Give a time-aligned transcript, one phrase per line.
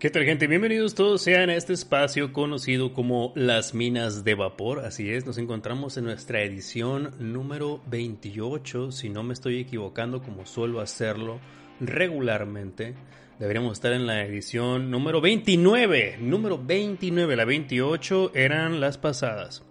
[0.00, 0.46] ¿Qué tal gente?
[0.46, 4.78] Bienvenidos todos sean a este espacio conocido como las minas de vapor.
[4.78, 10.46] Así es, nos encontramos en nuestra edición número 28, si no me estoy equivocando como
[10.46, 11.38] suelo hacerlo
[11.80, 12.94] regularmente.
[13.38, 19.62] Deberíamos estar en la edición número 29, número 29, la 28 eran las pasadas.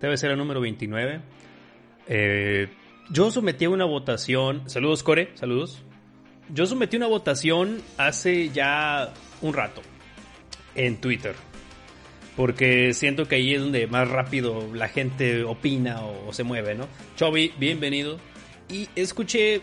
[0.00, 1.20] Debe ser el número 29.
[2.08, 2.68] Eh,
[3.10, 5.82] yo sometí una votación, saludos Core, saludos.
[6.48, 9.12] Yo sometí una votación hace ya
[9.44, 9.82] un rato
[10.74, 11.34] en Twitter.
[12.36, 16.88] Porque siento que ahí es donde más rápido la gente opina o, se mueve, ¿no?
[17.16, 18.18] Chovy, bienvenido.
[18.68, 19.60] Y escuché,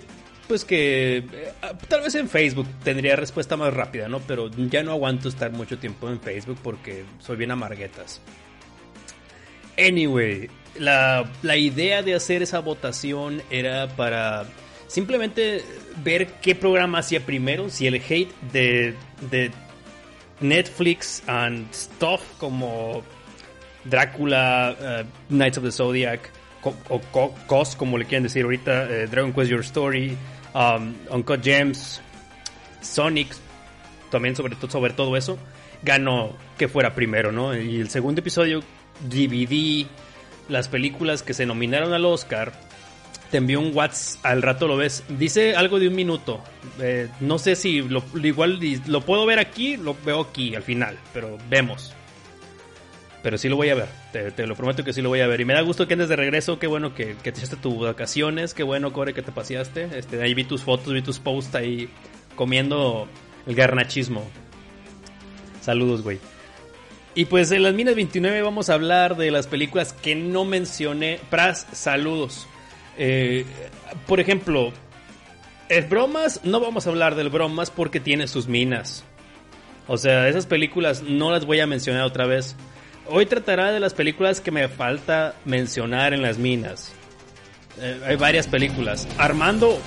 [0.47, 1.53] pues que eh,
[1.89, 4.19] tal vez en Facebook tendría respuesta más rápida, ¿no?
[4.21, 8.21] Pero ya no aguanto estar mucho tiempo en Facebook porque soy bien amarguetas.
[9.77, 14.45] Anyway, la, la idea de hacer esa votación era para
[14.87, 15.61] simplemente
[16.03, 18.93] ver qué programa hacía primero, si el hate de,
[19.29, 19.51] de
[20.41, 23.03] Netflix and stuff como
[23.85, 26.29] Drácula, uh, Knights of the Zodiac,
[26.63, 27.01] o
[27.47, 30.17] COS, como le quieren decir ahorita, uh, Dragon Quest Your Story,
[30.53, 32.01] um, Uncut Gems,
[32.81, 33.29] Sonic,
[34.09, 35.37] también sobre, sobre todo eso,
[35.83, 37.55] ganó que fuera primero, ¿no?
[37.55, 38.61] Y el segundo episodio
[39.09, 39.87] dividí
[40.49, 42.51] las películas que se nominaron al Oscar
[43.31, 45.03] te envió un WhatsApp, al rato lo ves.
[45.07, 46.41] Dice algo de un minuto.
[46.79, 50.97] Eh, no sé si lo, igual lo puedo ver aquí, lo veo aquí al final,
[51.13, 51.93] pero vemos.
[53.23, 55.41] Pero sí lo voy a ver, te, lo prometo que sí lo voy a ver.
[55.41, 58.53] Y me da gusto que andes de regreso, qué bueno que, te echaste tus vacaciones,
[58.53, 59.89] qué bueno, Core, que te paseaste.
[59.95, 61.89] Este, ahí vi tus fotos, vi tus posts ahí
[62.35, 63.07] comiendo
[63.45, 64.23] el garnachismo.
[65.61, 66.19] Saludos, güey.
[67.13, 71.19] Y pues en las minas 29 vamos a hablar de las películas que no mencioné.
[71.29, 72.47] Pras, saludos.
[72.97, 73.45] Eh,
[74.07, 74.71] por ejemplo,
[75.69, 79.03] el bromas, no vamos a hablar del bromas porque tiene sus minas.
[79.87, 82.55] O sea, esas películas no las voy a mencionar otra vez.
[83.07, 86.93] Hoy tratará de las películas que me falta mencionar en las minas.
[87.79, 89.07] Eh, hay varias películas.
[89.17, 89.79] Armando,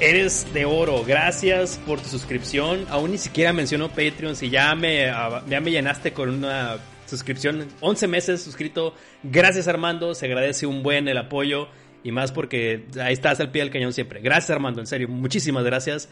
[0.00, 1.04] eres de oro.
[1.04, 2.86] Gracias por tu suscripción.
[2.90, 4.36] Aún ni siquiera menciono Patreon.
[4.36, 5.06] Si ya me,
[5.48, 7.68] ya me llenaste con una suscripción.
[7.80, 8.94] 11 meses suscrito.
[9.22, 10.14] Gracias Armando.
[10.14, 11.68] Se agradece un buen el apoyo.
[12.06, 14.20] Y más porque ahí estás al pie del cañón siempre.
[14.20, 16.08] Gracias Armando, en serio, muchísimas gracias.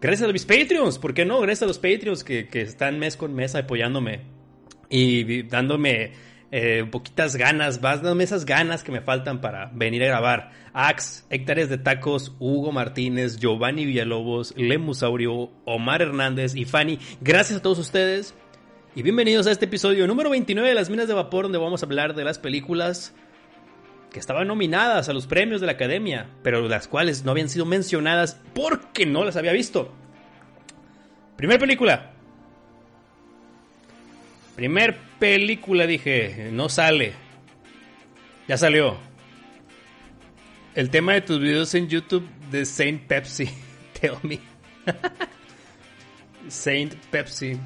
[0.00, 1.40] Gracias a mis Patreons, ¿por qué no?
[1.40, 4.22] Gracias a los Patreons que, están mes con mes apoyándome
[4.90, 6.14] y dándome
[6.50, 10.50] eh, poquitas ganas, dándome esas ganas que me faltan para venir a grabar.
[10.72, 16.98] Ax, Hectáreas de Tacos, Hugo Martínez, Giovanni Villalobos, Lemusaurio, Omar Hernández y Fanny.
[17.20, 18.34] Gracias a todos ustedes
[18.96, 21.86] y bienvenidos a este episodio número 29 de Las Minas de Vapor, donde vamos a
[21.86, 23.14] hablar de las películas
[24.14, 27.66] que estaban nominadas a los premios de la academia, pero las cuales no habían sido
[27.66, 29.92] mencionadas porque no las había visto.
[31.36, 32.12] Primer película.
[34.54, 37.12] Primer película, dije, no sale.
[38.46, 38.98] Ya salió.
[40.76, 43.48] El tema de tus videos en YouTube de Saint Pepsi.
[44.00, 44.38] Tell me.
[46.48, 47.58] Saint Pepsi.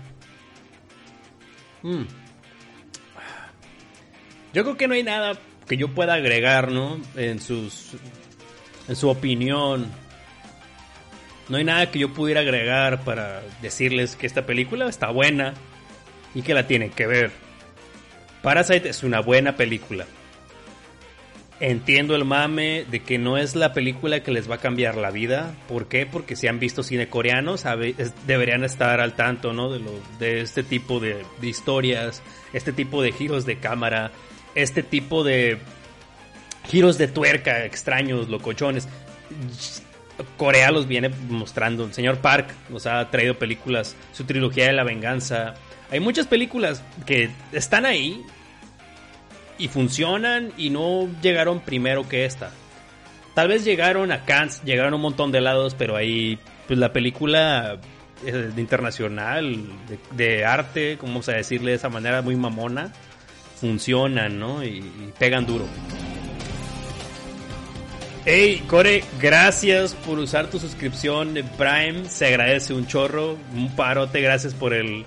[1.82, 2.04] Hmm.
[4.54, 5.38] Yo creo que no hay nada
[5.68, 7.00] que yo pueda agregar, ¿no?
[7.16, 7.92] En sus
[8.88, 9.86] en su opinión.
[11.48, 15.54] No hay nada que yo pudiera agregar para decirles que esta película está buena
[16.34, 17.30] y que la tienen que ver.
[18.42, 20.06] Parasite es una buena película.
[21.60, 25.10] Entiendo el mame de que no es la película que les va a cambiar la
[25.10, 25.56] vida.
[25.66, 26.06] ¿Por qué?
[26.06, 27.56] Porque si han visto cine coreano,
[28.26, 29.70] deberían estar al tanto, ¿no?
[29.72, 29.90] De, lo,
[30.20, 32.22] de este tipo de, de historias,
[32.52, 34.12] este tipo de giros de cámara,
[34.62, 35.58] este tipo de
[36.68, 38.88] giros de tuerca extraños, locochones.
[40.36, 41.84] Corea los viene mostrando.
[41.84, 45.54] El señor Park nos ha traído películas, su trilogía de la venganza.
[45.90, 48.22] Hay muchas películas que están ahí
[49.58, 52.50] y funcionan y no llegaron primero que esta.
[53.34, 56.92] Tal vez llegaron a Cannes, llegaron a un montón de lados, pero ahí pues la
[56.92, 57.78] película
[58.26, 59.64] eh, internacional
[60.12, 62.92] de, arte, como vamos a decirle de esa manera muy mamona,
[63.58, 64.64] funcionan, ¿no?
[64.64, 64.82] y
[65.18, 65.66] pegan duro.
[68.30, 72.10] Hey, Core, gracias por usar tu suscripción de Prime.
[72.10, 75.06] Se agradece un chorro, un parote, gracias por el,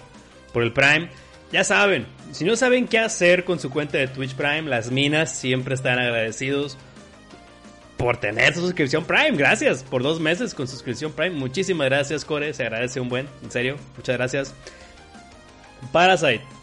[0.52, 1.08] por el Prime.
[1.52, 5.38] Ya saben, si no saben qué hacer con su cuenta de Twitch Prime, las minas
[5.38, 6.80] siempre están agradecidos
[7.96, 9.38] por tener su suscripción Prime.
[9.38, 11.36] Gracias por dos meses con suscripción Prime.
[11.36, 12.56] Muchísimas gracias, Core.
[12.56, 13.78] Se agradece un buen, en serio.
[13.98, 14.56] Muchas gracias.
[15.92, 16.61] Parasite.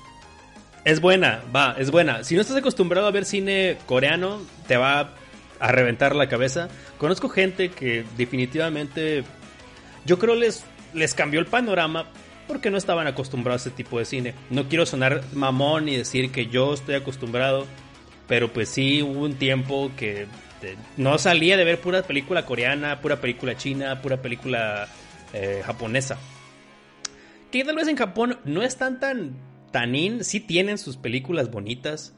[0.85, 2.25] Es buena, va, es buena.
[2.25, 5.11] Si no estás acostumbrado a ver cine coreano, te va
[5.61, 6.69] a reventar la cabeza.
[6.99, 9.25] Conozco gente que definitivamente
[10.07, 10.65] yo creo les,
[10.95, 12.07] les cambió el panorama
[12.47, 14.35] porque no estaban acostumbrados a ese tipo de cine.
[14.51, 17.67] No quiero sonar mamón y decir que yo estoy acostumbrado,
[18.27, 20.27] pero pues sí hubo un tiempo que
[20.63, 24.89] eh, no salía de ver pura película coreana, pura película china, pura película
[25.35, 26.19] eh, japonesa.
[27.53, 32.15] Que tal vez en Japón no están tan tan in, sí tienen sus películas bonitas,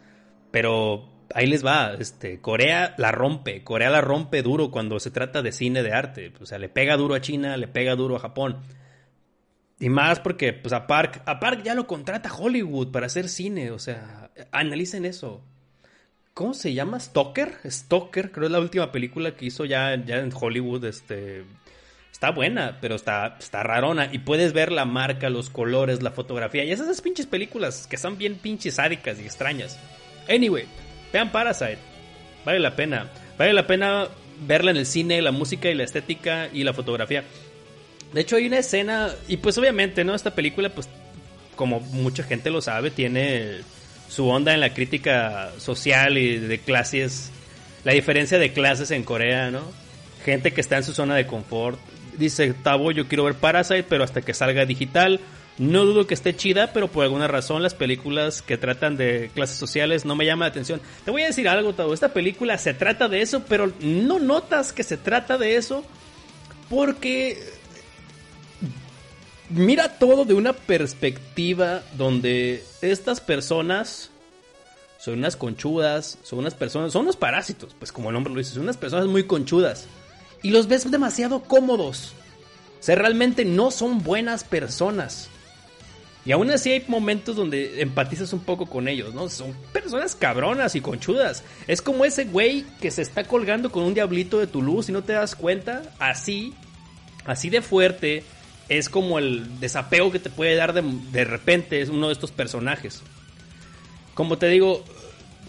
[0.50, 5.42] pero ahí les va, este, Corea la rompe, Corea la rompe duro cuando se trata
[5.42, 8.20] de cine de arte, o sea, le pega duro a China, le pega duro a
[8.20, 8.58] Japón.
[9.78, 13.78] Y más porque pues a Park, Park ya lo contrata Hollywood para hacer cine, o
[13.78, 15.42] sea, analicen eso.
[16.34, 17.00] ¿Cómo se llama?
[17.00, 21.44] Stoker, Stoker, creo es la última película que hizo ya, ya en Hollywood, este
[22.20, 24.10] está buena, pero está, está rarona.
[24.12, 26.64] Y puedes ver la marca, los colores, la fotografía.
[26.64, 29.78] Y esas pinches películas que son bien pinches sádicas y extrañas.
[30.28, 30.66] Anyway,
[31.14, 31.78] Vean Parasite.
[32.44, 33.08] Vale la pena.
[33.38, 34.08] Vale la pena
[34.46, 37.24] verla en el cine, la música y la estética y la fotografía.
[38.12, 40.14] De hecho, hay una escena, y pues obviamente, ¿no?
[40.14, 40.90] Esta película, pues,
[41.56, 43.60] como mucha gente lo sabe, tiene
[44.10, 47.30] su onda en la crítica social y de clases,
[47.82, 49.62] la diferencia de clases en Corea, ¿no?
[50.22, 51.80] Gente que está en su zona de confort.
[52.20, 55.18] Dice, Tabo, yo quiero ver Parasite, pero hasta que salga digital
[55.60, 59.58] no dudo que esté chida, pero por alguna razón las películas que tratan de clases
[59.58, 60.80] sociales no me llaman la atención.
[61.04, 61.92] Te voy a decir algo, Tavo.
[61.92, 65.84] Esta película se trata de eso, pero no notas que se trata de eso
[66.70, 67.38] porque
[69.50, 74.08] mira todo de una perspectiva donde estas personas
[74.98, 78.54] son unas conchudas, son unas personas, son unos parásitos, pues como el nombre lo dice,
[78.54, 79.88] son unas personas muy conchudas.
[80.42, 82.14] Y los ves demasiado cómodos.
[82.80, 85.28] O sea, realmente no son buenas personas.
[86.24, 89.28] Y aún así hay momentos donde empatizas un poco con ellos, ¿no?
[89.28, 91.44] Son personas cabronas y conchudas.
[91.66, 94.92] Es como ese güey que se está colgando con un diablito de tu luz y
[94.92, 95.82] no te das cuenta.
[95.98, 96.52] Así,
[97.24, 98.22] así de fuerte,
[98.68, 102.32] es como el desapego que te puede dar de, de repente es uno de estos
[102.32, 103.02] personajes.
[104.14, 104.84] Como te digo,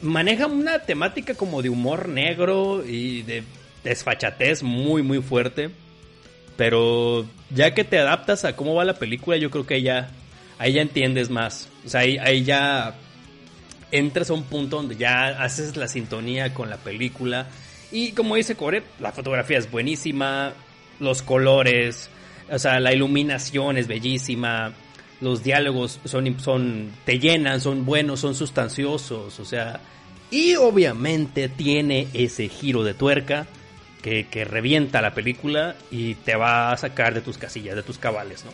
[0.02, 3.44] maneja una temática como de humor negro y de
[3.84, 5.72] desfachatez muy, muy fuerte.
[6.58, 10.12] Pero ya que te adaptas a cómo va la película, yo creo que ya
[10.58, 11.70] ahí ya entiendes más.
[11.86, 12.96] O sea, ahí, ya
[13.92, 17.48] entras a un punto donde ya haces la sintonía con la película.
[17.92, 20.54] Y como dice Core, la fotografía es buenísima,
[21.00, 22.10] los colores,
[22.50, 24.74] o sea, la iluminación es bellísima,
[25.20, 29.82] los diálogos son, son, te llenan, son buenos, son sustanciosos, o sea,
[30.30, 33.48] y obviamente tiene ese giro de tuerca
[34.02, 38.44] que, revienta la película y te va a sacar de tus casillas, de tus cabales,
[38.46, 38.52] ¿no?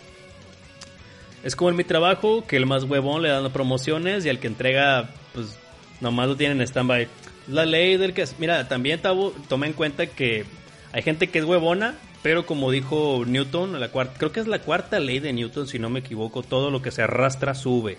[1.43, 4.47] Es como en mi trabajo, que el más huevón le dan promociones y el que
[4.47, 5.57] entrega, pues
[6.01, 7.07] nomás lo tienen en stand-by.
[7.47, 8.25] La ley del que...
[8.39, 10.45] Mira, también toma en cuenta que
[10.91, 14.99] hay gente que es huevona, pero como dijo Newton, la creo que es la cuarta
[14.99, 17.97] ley de Newton, si no me equivoco, todo lo que se arrastra sube.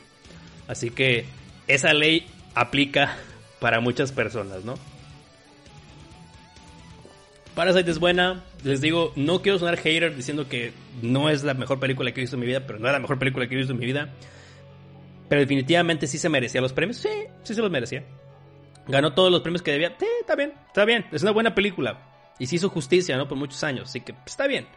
[0.66, 1.24] Así que
[1.66, 3.16] esa ley aplica
[3.60, 4.74] para muchas personas, ¿no?
[7.58, 8.44] Parasite es buena.
[8.62, 10.72] Les digo, no quiero sonar hater diciendo que
[11.02, 13.00] no es la mejor película que he visto en mi vida, pero no es la
[13.00, 14.14] mejor película que he visto en mi vida.
[15.28, 16.98] Pero definitivamente sí se merecía los premios.
[16.98, 17.08] Sí,
[17.42, 18.04] sí se los merecía.
[18.86, 19.96] Ganó todos los premios que debía.
[19.98, 21.06] Sí, está bien, está bien.
[21.10, 21.98] Es una buena película.
[22.38, 23.26] Y se hizo justicia, ¿no?
[23.26, 23.88] Por muchos años.
[23.88, 24.68] Así que pues, está bien.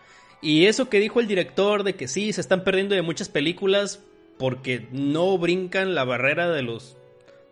[0.42, 4.04] Y eso que dijo el director de que sí, se están perdiendo de muchas películas
[4.40, 6.98] porque no brincan la barrera de los...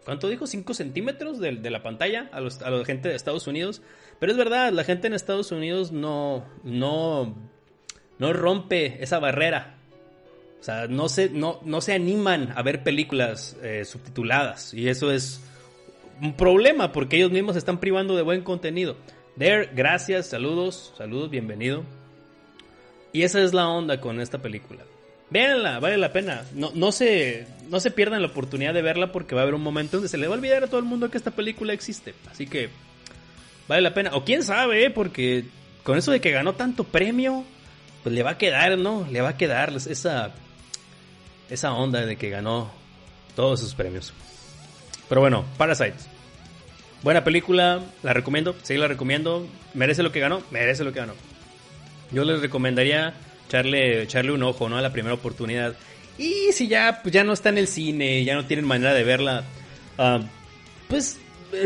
[0.05, 0.45] ¿Cuánto dijo?
[0.45, 3.83] ¿5 centímetros de, la pantalla a, los, a la gente de Estados Unidos?
[4.19, 7.35] Pero es verdad, la gente en Estados Unidos no, no,
[8.17, 9.77] no rompe esa barrera.
[10.59, 14.73] O sea, no se, no, no se animan a ver películas eh, subtituladas.
[14.73, 15.41] Y eso es
[16.21, 18.97] un problema porque ellos mismos se están privando de buen contenido.
[19.38, 21.83] There, gracias, saludos, saludos, bienvenido.
[23.13, 24.83] Y esa es la onda con esta película.
[25.29, 26.43] Véanla, vale la pena.
[26.53, 29.61] No, no, se, no se pierdan la oportunidad de verla porque va a haber un
[29.61, 32.13] momento donde se le va a olvidar a todo el mundo que esta película existe.
[32.29, 32.69] Así que
[33.69, 34.09] vale la pena.
[34.13, 34.89] O quién sabe, ¿eh?
[34.89, 35.45] porque
[35.83, 37.45] con eso de que ganó tanto premio,
[38.03, 39.07] pues le va a quedar, ¿no?
[39.09, 40.31] Le va a quedar esa,
[41.49, 42.69] esa onda de que ganó
[43.35, 44.11] todos sus premios.
[45.07, 45.95] Pero bueno, Parasite.
[47.01, 49.47] Buena película, la recomiendo, sí la recomiendo.
[49.73, 50.41] ¿Merece lo que ganó?
[50.51, 51.13] Merece lo que ganó.
[52.11, 53.13] Yo les recomendaría
[53.47, 54.77] echarle, echarle un ojo, ¿no?
[54.77, 55.75] A la primera oportunidad.
[56.17, 59.03] Y si ya, pues ya no está en el cine, ya no tienen manera de
[59.05, 59.43] verla,
[59.97, 60.19] ah,
[60.89, 61.17] pues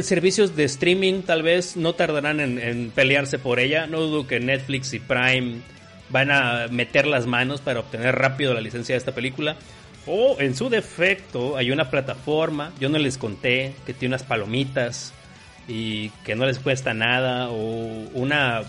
[0.01, 3.87] servicios de streaming tal vez no tardarán en, en, pelearse por ella.
[3.87, 5.61] No dudo que Netflix y Prime
[6.09, 9.57] van a meter las manos para obtener rápido la licencia de esta película.
[10.05, 15.13] O en su defecto hay una plataforma, yo no les conté, que tiene unas palomitas
[15.67, 17.49] y que no les cuesta nada.
[17.49, 17.55] O
[18.13, 18.63] una,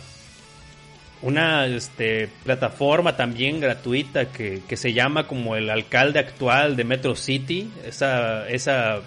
[1.22, 7.16] una este, plataforma también gratuita que, que se llama como el alcalde actual de Metro
[7.16, 7.68] City.
[7.84, 9.00] Esa, esa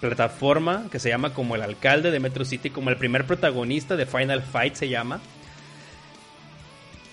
[0.00, 4.06] plataforma que se llama como el alcalde de Metro City, como el primer protagonista de
[4.06, 5.20] Final Fight se llama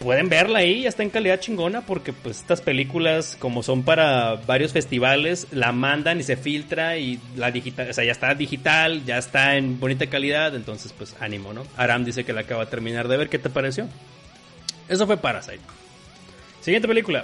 [0.04, 4.36] pueden verla ahí, ya está en calidad chingona, porque pues estas películas, como son para
[4.36, 9.06] varios festivales, la mandan y se filtra y la digital, o sea, ya está digital,
[9.06, 11.64] ya está en bonita calidad, entonces pues ánimo, ¿no?
[11.78, 13.88] Aram dice que la acaba de terminar de ver, ¿qué te pareció?
[14.90, 15.62] Eso fue Parasite.
[16.60, 17.24] Siguiente película.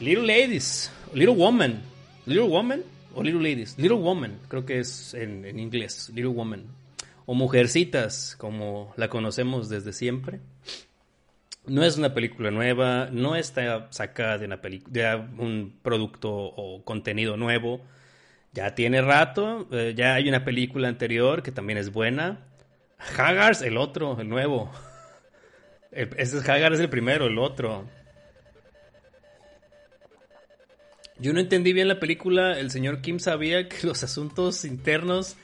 [0.00, 1.82] Little Ladies, Little Woman,
[2.26, 2.82] Little Woman
[3.18, 6.66] o Little Ladies, Little Woman, creo que es en, en inglés, Little Woman
[7.26, 10.40] o Mujercitas, como la conocemos desde siempre.
[11.66, 17.36] No es una película nueva, no está sacada de, una de un producto o contenido
[17.36, 17.82] nuevo.
[18.52, 22.46] Ya tiene rato, eh, ya hay una película anterior que también es buena.
[23.18, 24.72] Haggars, el otro, el nuevo.
[25.90, 27.84] ese es Haggars es el primero, el otro.
[31.20, 32.58] Yo no entendí bien la película.
[32.58, 35.36] El señor Kim sabía que los asuntos internos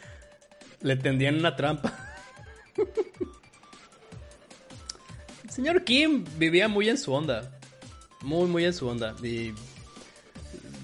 [0.80, 1.92] le tendían una trampa.
[5.44, 7.58] El señor Kim vivía muy en su onda.
[8.22, 9.14] Muy, muy en su onda.
[9.22, 9.52] Y,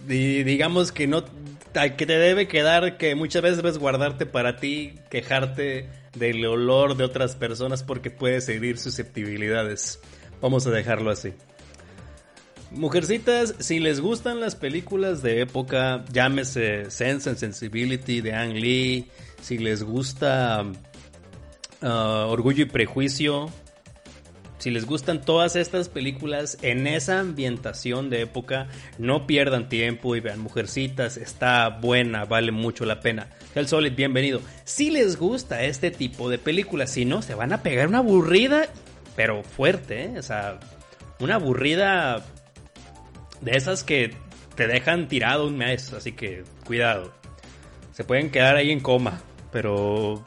[0.06, 1.24] digamos que no.
[1.72, 7.04] Que te debe quedar que muchas veces debes guardarte para ti, quejarte del olor de
[7.04, 10.00] otras personas porque puedes herir susceptibilidades.
[10.40, 11.32] Vamos a dejarlo así.
[12.70, 19.08] Mujercitas, si les gustan las películas de época, llámese Sense and Sensibility de Ang Lee,
[19.42, 20.64] si les gusta
[21.82, 23.50] uh, Orgullo y Prejuicio,
[24.58, 30.20] si les gustan todas estas películas en esa ambientación de época, no pierdan tiempo y
[30.20, 33.30] vean Mujercitas, está buena, vale mucho la pena.
[33.56, 34.40] El Solid, bienvenido.
[34.62, 38.68] Si les gusta este tipo de películas, si no, se van a pegar una aburrida,
[39.16, 40.18] pero fuerte, ¿eh?
[40.18, 40.60] o sea,
[41.18, 42.22] una aburrida
[43.40, 44.14] de esas que
[44.54, 47.12] te dejan tirado un mes, así que cuidado.
[47.92, 49.20] Se pueden quedar ahí en coma.
[49.52, 50.24] Pero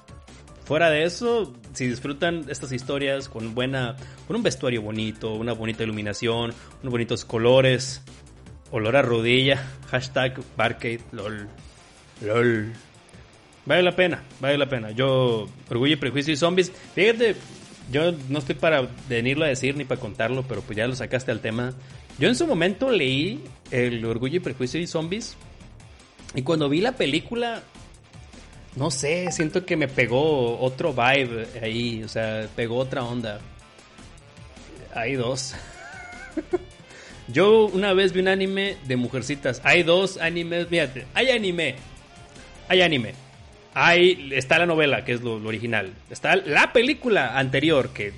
[0.65, 3.96] fuera de eso, si disfrutan estas historias con buena,
[4.27, 8.01] con un vestuario bonito, una bonita iluminación, unos bonitos colores,
[8.72, 11.48] olor a rodilla, hashtag Barcade, lol,
[12.22, 12.74] lol.
[13.65, 14.91] Vale la pena, vale la pena.
[14.91, 17.36] Yo, Orgullo, Prejuicio y Zombies, fíjate,
[17.91, 21.32] yo no estoy para venirlo a decir ni para contarlo, pero pues ya lo sacaste
[21.32, 21.74] al tema.
[22.20, 25.36] Yo en su momento leí el Orgullo y Prejuicio y Zombies.
[26.36, 27.63] Y cuando vi la película,
[28.75, 33.39] no sé, siento que me pegó otro vibe ahí, o sea, pegó otra onda.
[34.96, 35.55] Hay dos.
[37.27, 39.62] Yo una vez vi un anime de mujercitas.
[39.63, 41.75] Hay dos animes, fíjate, hay anime.
[42.67, 43.13] Hay anime.
[43.75, 45.93] Hay, está la novela, que es lo, original.
[46.10, 48.13] Está la película anterior, que,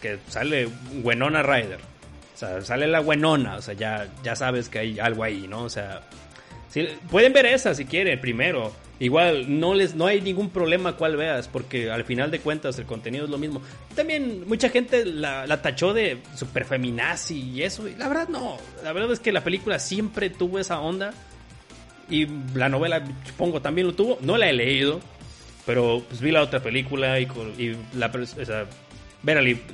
[0.00, 0.68] que sale
[1.02, 1.91] Wenona Rider.
[2.42, 5.62] Sea, sale la Wenona, o sea, ya, ya sabes que hay algo ahí, ¿no?
[5.62, 6.00] O sea,
[7.08, 8.72] pueden ver esa si quieren primero.
[8.98, 12.84] Igual no les no hay ningún problema cuál veas porque al final de cuentas el
[12.84, 13.62] contenido es lo mismo.
[13.94, 17.86] También mucha gente la, tachó de super feminazi y eso.
[17.86, 18.58] Y la verdad no.
[18.82, 21.12] La verdad es que la película siempre tuvo esa onda.
[22.10, 24.18] Y la novela, supongo, también lo tuvo.
[24.20, 25.00] No la he leído.
[25.64, 28.66] Pero pues vi la otra película y, y la o sea,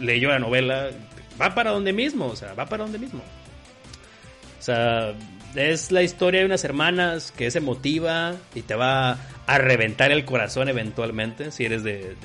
[0.00, 0.90] leyó la novela.
[1.40, 2.26] Va para donde mismo.
[2.26, 3.20] O sea, va para donde mismo.
[4.58, 5.14] O sea,
[5.54, 10.24] es la historia de unas hermanas que es emotiva y te va a reventar el
[10.24, 12.16] corazón eventualmente si eres de,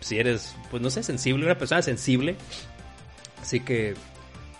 [0.00, 2.36] si eres pues no sé sensible una persona sensible
[3.42, 3.94] así que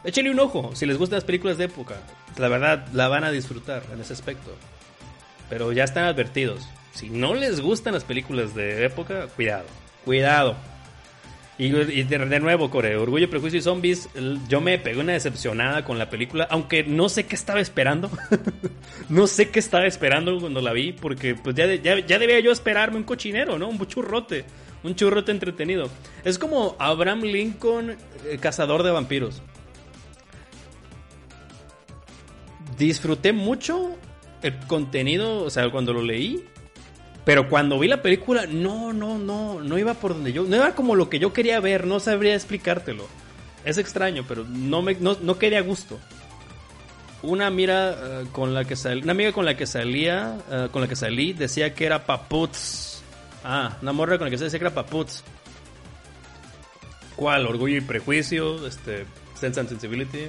[0.02, 1.96] échenle un ojo si les gustan las películas de época
[2.36, 4.56] la verdad la van a disfrutar en ese aspecto
[5.48, 9.66] pero ya están advertidos si no les gustan las películas de época cuidado
[10.04, 10.56] cuidado
[11.56, 14.08] y, de, nuevo, Core, Orgullo, Prejuicio y Zombies,
[14.48, 18.10] yo me pegué una decepcionada con la película, aunque no sé qué estaba esperando.
[19.08, 22.96] no sé qué estaba esperando cuando la vi, porque pues ya, ya, debía yo esperarme
[22.96, 23.68] un cochinero, ¿no?
[23.68, 24.44] Un buchurrote.
[24.82, 25.88] Un churrote entretenido.
[26.24, 29.40] Es como Abraham Lincoln, eh, cazador de vampiros.
[32.76, 33.96] Disfruté mucho
[34.42, 36.44] el contenido, o sea, cuando lo leí.
[37.24, 40.74] Pero cuando vi la película, no, no, no, no iba por donde yo, no iba
[40.74, 43.06] como lo que yo quería ver, no sabría explicártelo.
[43.64, 45.98] Es extraño, pero no me, no, quería gusto.
[47.22, 50.88] Una mira eh, con la que una amiga con la que salía, eh, con la
[50.88, 53.02] que salí, decía que era paputz.
[53.42, 55.22] Ah, una morra con la que se decía que era paputz.
[57.16, 57.46] ¿Cuál?
[57.46, 60.28] Orgullo y prejuicio, este, Sense and Sensibility.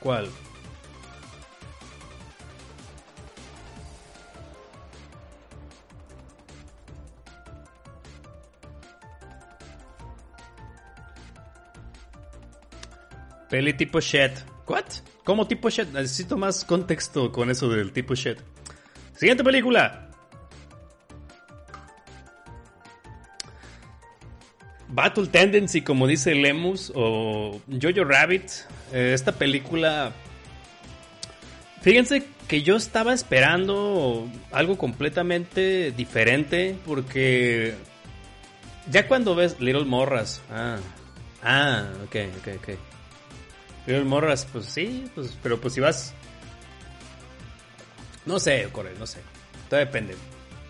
[0.00, 0.28] ¿Cuál?
[13.50, 14.30] Peli tipo shit.
[14.68, 14.84] ¿What?
[15.24, 15.88] ¿Cómo tipo shit?
[15.88, 18.38] Necesito más contexto con eso del tipo shit.
[19.14, 20.08] Siguiente película.
[24.88, 28.50] Battle Tendency, como dice Lemus, o Jojo Rabbit.
[28.92, 30.12] Eh, esta película.
[31.82, 36.76] Fíjense que yo estaba esperando algo completamente diferente.
[36.86, 37.74] Porque.
[38.90, 40.40] Ya cuando ves Little Morras.
[40.50, 40.78] Ah.
[41.42, 42.89] Ah, ok, ok, ok.
[43.86, 46.14] Little Morras, pues sí, pues, pero pues si vas.
[48.26, 49.20] No sé, Corey, no sé.
[49.68, 50.14] Todo depende.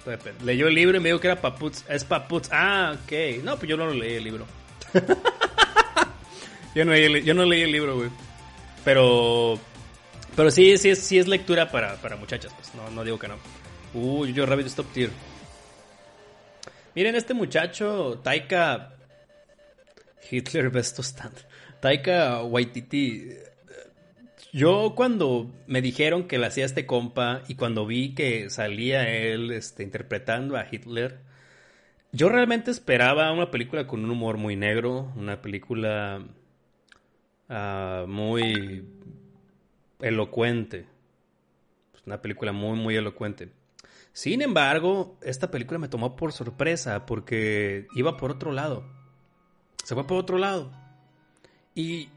[0.05, 0.45] Todo depende.
[0.45, 1.85] Leyó el libro y me dijo que era Paputz.
[1.88, 2.49] Es Paputz.
[2.52, 3.43] Ah, ok.
[3.43, 4.47] No, pues yo no lo leí el libro.
[6.75, 8.11] yo, no leí, yo no leí el libro, güey.
[8.85, 9.59] Pero.
[10.37, 12.75] Pero sí, sí, sí es lectura para, para muchachas, pues.
[12.75, 13.37] No, no digo que no.
[13.93, 15.11] Uy, yo Rabbit Stop Tier.
[16.95, 18.95] Miren, este muchacho, Taika.
[20.31, 21.50] Hitler Besto Stand.
[21.80, 23.30] Taika Waititi,
[24.52, 29.52] yo cuando me dijeron que le hacía este compa y cuando vi que salía él
[29.52, 31.20] este, interpretando a Hitler,
[32.12, 36.26] yo realmente esperaba una película con un humor muy negro, una película
[37.49, 38.84] ah, muy
[40.00, 40.87] elocuente,
[41.92, 43.52] pues, una película muy, muy elocuente.
[44.12, 48.84] Sin embargo, esta película me tomó por sorpresa porque iba por otro lado.
[49.84, 50.73] Se fue por otro lado.
[51.75, 52.09] Y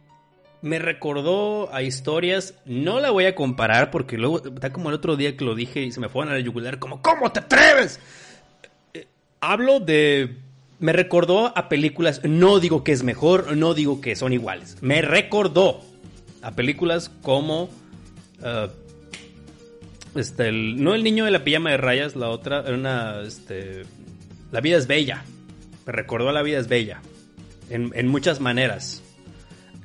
[0.62, 5.18] me recordó a historias, no la voy a comparar porque luego está como el otro
[5.18, 8.00] día que lo dije y se me fueron a la yugular como ¿cómo te atreves?
[8.94, 9.06] Eh,
[9.42, 10.38] hablo de
[10.80, 14.78] me recordó a películas, no digo que es mejor, no digo que son iguales.
[14.82, 15.82] Me recordó
[16.42, 18.70] a películas como uh,
[20.16, 23.84] este, no el niño de la pijama de rayas, la otra era una este,
[24.52, 25.24] La vida es bella.
[25.86, 27.02] Me recordó a La vida es bella
[27.70, 29.03] en, en muchas maneras.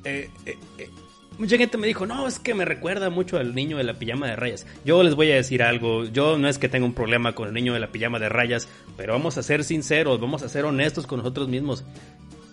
[0.03, 0.89] Eh, eh, eh,
[1.37, 4.27] mucha gente me dijo, no, es que me recuerda mucho al niño de la pijama
[4.27, 4.65] de rayas.
[4.85, 7.53] Yo les voy a decir algo, yo no es que tenga un problema con el
[7.53, 11.07] niño de la pijama de rayas, pero vamos a ser sinceros, vamos a ser honestos
[11.07, 11.83] con nosotros mismos.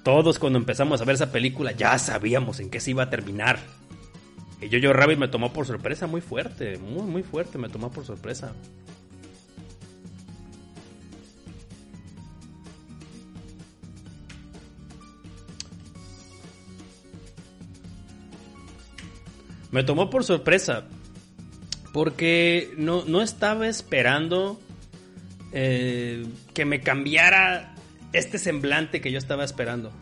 [0.03, 3.59] Todos cuando empezamos a ver esa película ya sabíamos en qué se iba a terminar.
[4.61, 7.91] Y yo, yo, Rabbit me tomó por sorpresa muy fuerte, muy, muy fuerte, me tomó
[7.91, 8.55] por sorpresa.
[19.71, 20.85] Me tomó por sorpresa.
[21.93, 24.61] Porque no, no estaba esperando
[25.53, 27.75] eh, que me cambiara
[28.13, 29.93] este semblante que yo estaba esperando.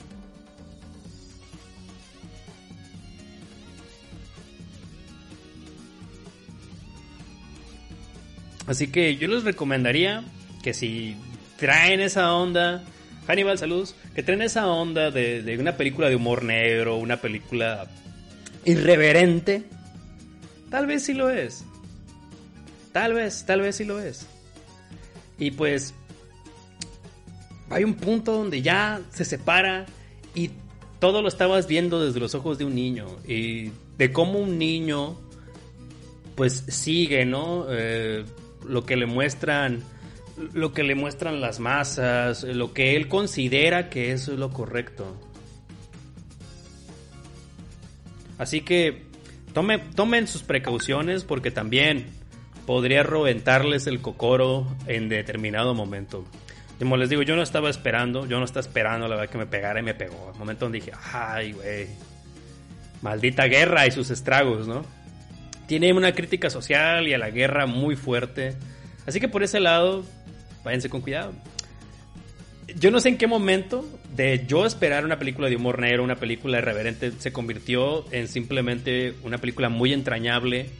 [8.66, 10.24] Así que yo les recomendaría
[10.62, 11.16] que si
[11.58, 12.82] traen esa onda,
[13.26, 17.86] Hannibal, saludos, que traen esa onda de, de una película de humor negro, una película
[18.64, 19.64] irreverente,
[20.70, 21.64] tal vez sí lo es.
[22.92, 24.26] Tal vez, tal vez sí lo es.
[25.38, 25.94] Y pues
[27.70, 29.86] hay un punto donde ya se separa
[30.34, 30.50] y
[31.00, 35.18] todo lo estabas viendo desde los ojos de un niño y de cómo un niño
[36.36, 37.66] pues sigue, ¿no?
[37.68, 38.24] Eh,
[38.66, 39.82] lo que le muestran
[40.52, 45.06] lo que le muestran las masas, lo que él considera que eso es lo correcto.
[48.44, 49.06] Así que
[49.54, 52.04] tome, tomen sus precauciones porque también
[52.66, 56.26] podría reventarles el cocoro en determinado momento.
[56.78, 59.46] Como les digo, yo no estaba esperando, yo no estaba esperando la verdad que me
[59.46, 60.30] pegara y me pegó.
[60.30, 61.86] El momento donde dije, ay, güey,
[63.00, 64.84] maldita guerra y sus estragos, ¿no?
[65.66, 68.54] Tiene una crítica social y a la guerra muy fuerte.
[69.06, 70.04] Así que por ese lado,
[70.62, 71.32] váyanse con cuidado
[72.78, 73.84] yo no sé en qué momento
[74.14, 79.14] de yo esperar una película de humor negro, una película irreverente, se convirtió en simplemente
[79.22, 80.70] una película muy entrañable.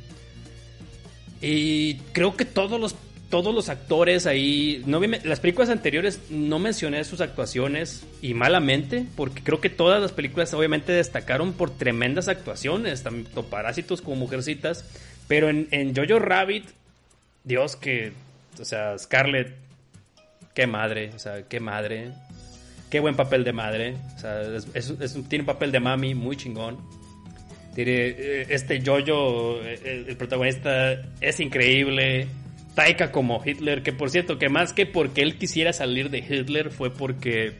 [1.41, 2.95] Y creo que todos los,
[3.29, 9.43] todos los actores ahí, no las películas anteriores no mencioné sus actuaciones y malamente, porque
[9.43, 14.89] creo que todas las películas obviamente destacaron por tremendas actuaciones, tanto Parásitos como Mujercitas,
[15.29, 16.65] pero en, en Jojo Rabbit,
[17.45, 18.13] Dios que,
[18.59, 19.64] o sea, Scarlett,
[20.55, 22.13] qué madre, o sea, qué madre,
[22.91, 24.43] qué buen papel de madre, o sea,
[25.29, 26.79] tiene un papel de mami muy chingón.
[27.77, 32.29] Eh, este Jojo, eh, el protagonista, es increíble
[32.75, 36.71] Taika como Hitler, que por cierto, que más que porque él quisiera salir de Hitler
[36.71, 37.55] fue porque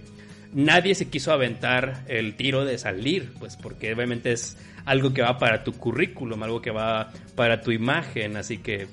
[0.53, 5.39] nadie se quiso aventar el tiro de salir, pues porque obviamente es algo que va
[5.39, 8.87] para tu currículum, algo que va para tu imagen, así que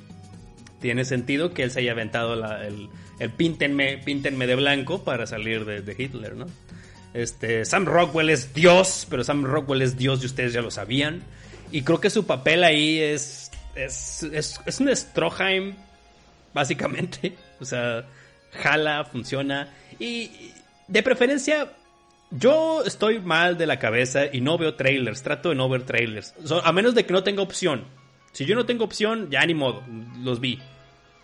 [0.79, 2.89] tiene sentido que él se haya aventado el,
[3.21, 6.47] el píntenme, píntenme de blanco para salir de, Hitler, ¿no?
[7.13, 11.21] Este, Sam Rockwell es Dios, pero Sam Rockwell es Dios y ustedes ya lo sabían.
[11.71, 15.75] Y creo que su papel ahí es, es, es, un Stroheim
[16.53, 17.35] básicamente.
[17.61, 18.05] O sea,
[18.53, 19.71] jala, funciona.
[19.99, 20.31] Y
[20.87, 21.71] de preferencia,
[22.31, 25.21] yo estoy mal de la cabeza y no veo trailers.
[25.21, 26.33] Trato de no ver trailers.
[26.63, 27.83] a menos de que no tenga opción.
[28.31, 29.83] Si yo no tengo opción, ya ni modo.
[30.23, 30.59] Los vi.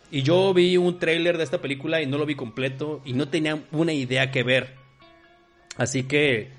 [0.10, 3.28] Y yo vi un trailer de esta película y no lo vi completo y no
[3.28, 4.76] tenía una idea que ver.
[5.76, 6.50] Así que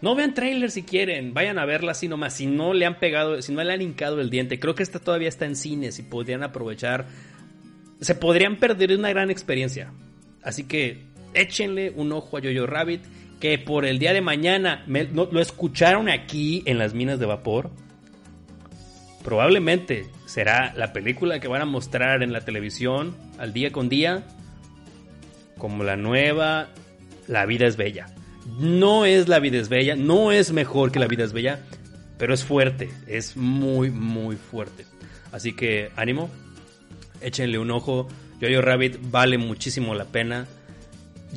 [0.00, 2.34] no vean trailers si quieren, vayan a verla así nomás.
[2.34, 4.98] Si no le han pegado, si no le han hincado el diente, creo que esta
[4.98, 7.06] todavía está en cines y podrían aprovechar
[8.00, 9.92] se podrían perder una gran experiencia.
[10.42, 13.02] Así que échenle un ojo a Jojo Rabbit,
[13.40, 17.70] que por el día de mañana lo escucharon aquí en las minas de vapor.
[19.22, 24.22] Probablemente será la película que van a mostrar en la televisión al día con día,
[25.58, 26.68] como la nueva
[27.26, 28.06] La vida es bella.
[28.60, 31.58] No es La vida es bella, no es mejor que La vida es bella,
[32.16, 34.86] pero es fuerte, es muy, muy fuerte.
[35.32, 36.30] Así que ánimo,
[37.20, 38.06] échenle un ojo.
[38.40, 40.46] Jojo Rabbit vale muchísimo la pena.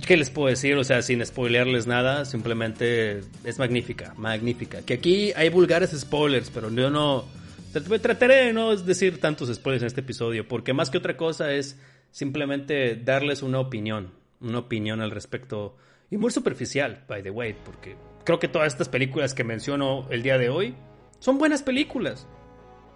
[0.05, 0.75] ¿Qué les puedo decir?
[0.75, 4.83] O sea, sin spoilearles nada, simplemente es magnífica, magnífica.
[4.83, 7.25] Que aquí hay vulgares spoilers, pero yo no...
[7.73, 11.79] Trataré de no decir tantos spoilers en este episodio, porque más que otra cosa es
[12.11, 15.75] simplemente darles una opinión, una opinión al respecto.
[16.11, 20.21] Y muy superficial, by the way, porque creo que todas estas películas que menciono el
[20.21, 20.75] día de hoy
[21.19, 22.27] son buenas películas.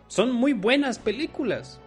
[0.07, 1.81] Son muy buenas películas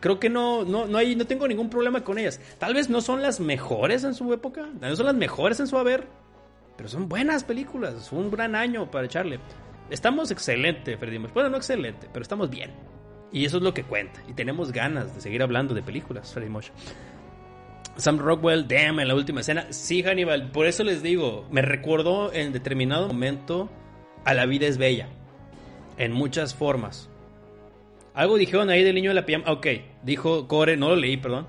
[0.00, 2.40] creo que no, no, no, hay, no tengo ningún problema con ellas.
[2.58, 5.78] Tal vez no son las mejores en su época, no son las mejores en su
[5.78, 6.06] haber,
[6.76, 8.08] pero son buenas películas.
[8.08, 9.38] Fue un gran año para echarle.
[9.90, 12.70] Estamos excelente, Freddy Bueno, no excelente, pero estamos bien.
[13.32, 14.22] Y eso es lo que cuenta.
[14.28, 16.68] Y tenemos ganas de seguir hablando de películas, Freddy Mosh.
[17.96, 19.66] Sam Rockwell, damn, en la última escena.
[19.70, 23.68] Sí, Hannibal, por eso les digo, me recordó en determinado momento
[24.24, 25.08] a La vida es bella.
[25.98, 27.10] En muchas formas.
[28.14, 29.50] Algo dijeron ahí del niño de la pijama.
[29.50, 29.66] Ok,
[30.02, 31.46] dijo Core, no lo leí, perdón.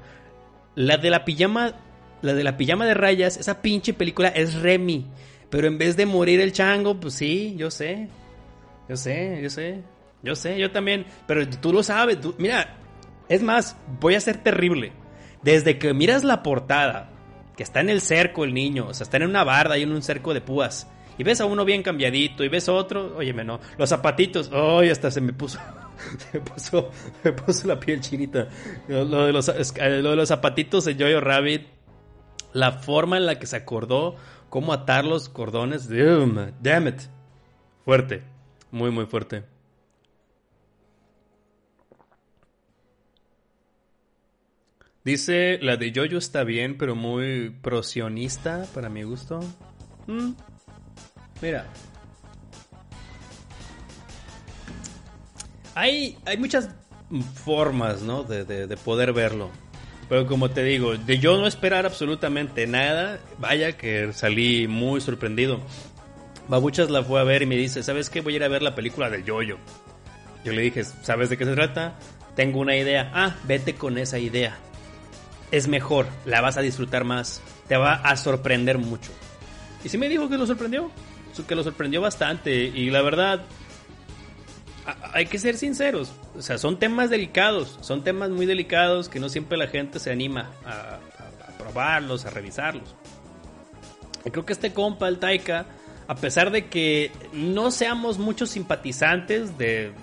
[0.76, 1.74] La de la pijama,
[2.22, 5.06] la de la pijama de rayas, esa pinche película es Remy.
[5.50, 8.10] Pero en vez de morir el chango, pues sí, yo sé.
[8.92, 9.84] Yo sé, yo sé.
[10.22, 11.06] Yo sé, yo también.
[11.26, 12.18] Pero tú lo sabes.
[12.38, 12.76] mira,
[13.30, 14.92] es más, voy a ser terrible.
[15.44, 17.10] Desde que miras la portada,
[17.56, 19.94] que está en el cerco el niño, o sea, está en una barda y en
[19.94, 20.90] un cerco de púas.
[21.18, 23.62] Y ves a uno bien cambiadito, y ves a otro, óyeme, no.
[23.78, 25.58] Los zapatitos, ay, hasta se me puso.
[26.34, 28.50] me, puso, la piel chinita.
[28.90, 31.66] Lo de, los, de los zapatitos de Jojo Rabbit.
[32.52, 34.18] La forma en la que se acordó
[34.50, 35.88] cómo atar los cordones.
[35.88, 37.00] Damn, damn it.
[37.86, 38.31] Fuerte.
[38.72, 39.44] Muy, muy fuerte.
[45.04, 49.40] Dice, la de Jojo está bien, pero muy prosionista para mi gusto.
[50.08, 50.34] Mm.
[51.42, 51.66] Mira,
[55.76, 56.70] Hay, hay muchas
[57.44, 58.24] formas, ¿no?
[58.24, 59.50] De, poder verlo.
[60.10, 65.62] Pero como te digo, de yo no esperar absolutamente nada, vaya que salí muy sorprendido.
[66.48, 68.22] Babuchas la fue a ver y me dice, ¿sabes qué?
[68.22, 69.58] Voy a ir a ver la película del yoyo.
[70.44, 71.96] Yo le dije, ¿sabes de qué se trata?
[72.36, 73.12] Tengo una idea.
[73.14, 74.58] Ah, vete con esa idea.
[75.52, 79.12] Es mejor, la vas a disfrutar más, te va a sorprender mucho.
[79.84, 80.92] Y sí me dijo que lo sorprendió,
[81.48, 82.54] que lo sorprendió bastante.
[82.54, 83.42] Y la verdad,
[85.14, 89.30] hay que ser sinceros, o sea, son temas delicados, son temas muy delicados que no
[89.30, 91.00] siempre la gente se anima a,
[91.58, 92.96] probarlos, a revisarlos.
[94.32, 95.66] Creo que este compa, el Taika,
[96.12, 99.94] a pesar de que no seamos muchos simpatizantes de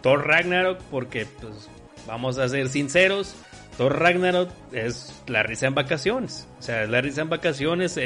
[0.00, 1.68] Thor Ragnarok, porque pues
[2.06, 3.34] vamos a ser sinceros,
[3.76, 6.48] Thor Ragnarok es la risa en vacaciones.
[6.58, 8.00] O sea, es la risa en vacaciones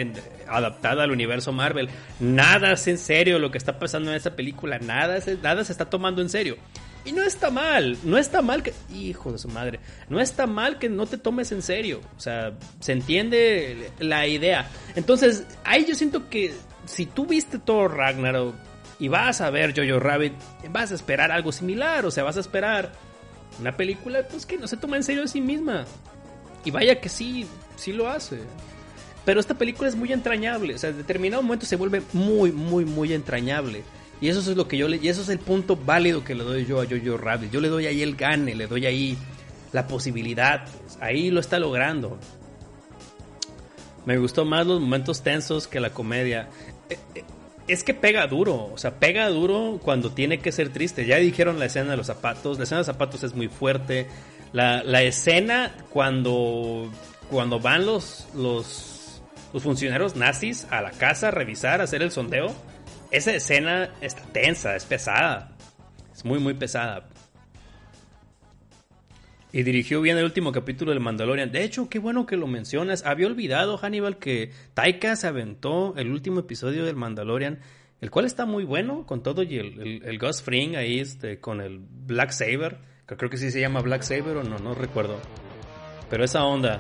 [0.49, 1.89] adaptada al universo Marvel.
[2.19, 4.81] Nada es en serio lo que está pasando en esa película.
[4.81, 6.57] Nada, nada se está tomando en serio.
[7.05, 8.75] Y no está mal, no está mal que...
[8.93, 12.01] Hijo de su madre, no está mal que no te tomes en serio.
[12.17, 14.69] O sea, se entiende la idea.
[14.97, 16.53] Entonces, ahí yo siento que
[16.87, 18.55] si tú viste todo Ragnarok
[18.99, 20.35] y vas a ver Jojo Rabbit,
[20.71, 22.07] vas a esperar algo similar.
[22.07, 22.93] O sea, vas a esperar
[23.61, 25.85] una película pues que no se toma en serio a sí misma.
[26.65, 28.41] Y vaya que sí, sí lo hace.
[29.25, 30.75] Pero esta película es muy entrañable.
[30.75, 33.83] O sea, en determinado momento se vuelve muy, muy, muy entrañable.
[34.21, 36.45] Y eso es lo que yo le, y eso es el punto válido que le
[36.45, 37.51] doy yo a Jojo Rabbit.
[37.51, 39.19] Yo le doy ahí el gane, le doy ahí
[39.73, 40.65] la posibilidad.
[41.01, 42.19] Ahí lo está logrando.
[44.05, 46.49] Me gustó más los momentos tensos que la comedia.
[47.69, 51.07] Es que pega duro, o sea, pega duro cuando tiene que ser triste.
[51.07, 54.09] Ya dijeron la escena de los zapatos, la escena de los zapatos es muy fuerte.
[54.53, 56.91] La, la escena cuando,
[57.31, 62.11] cuando van los, los, los funcionarios nazis a la casa a revisar, a hacer el
[62.11, 62.53] sondeo
[63.13, 65.53] esa escena está tensa, es pesada.
[66.13, 67.05] Es muy, muy pesada.
[69.53, 71.53] Y dirigió bien el último capítulo del Mandalorian.
[71.53, 73.05] De hecho, qué bueno que lo mencionas.
[73.05, 77.61] Había olvidado, Hannibal, que Taika se aventó el último episodio del Mandalorian,
[78.01, 81.61] el cual está muy bueno, con todo y el, el, Gus Fring ahí, este, con
[81.61, 82.79] el Black Saber,
[83.17, 85.19] creo que sí se llama Black Saber o no, no recuerdo.
[86.11, 86.79] Pero esa onda.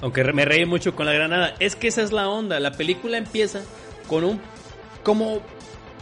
[0.00, 1.54] Aunque me reí mucho con la granada.
[1.58, 2.60] Es que esa es la onda.
[2.60, 3.62] La película empieza
[4.08, 4.40] con un
[5.02, 5.40] como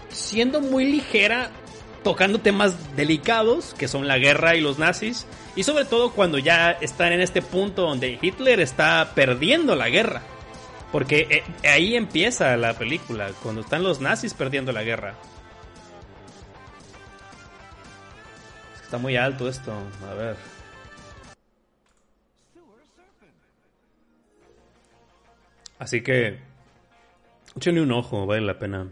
[0.08, 1.50] siendo muy ligera
[2.04, 6.70] tocando temas delicados que son la guerra y los nazis y sobre todo cuando ya
[6.70, 10.22] están en este punto donde Hitler está perdiendo la guerra
[10.92, 15.14] porque eh, ahí empieza la película cuando están los nazis perdiendo la guerra
[18.84, 19.72] está muy alto esto
[20.08, 20.36] a ver
[25.80, 26.54] así que
[27.56, 28.88] Échenle un ojo, vale la pena.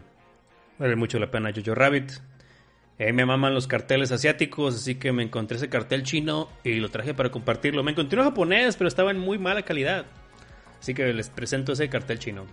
[0.79, 2.13] Vale mucho la pena Jojo Rabbit.
[2.99, 7.13] Me maman los carteles asiáticos, así que me encontré ese cartel chino y lo traje
[7.13, 7.83] para compartirlo.
[7.83, 10.05] Me encontré uno japonés, pero estaba en muy mala calidad.
[10.79, 12.45] Así que les presento ese cartel chino.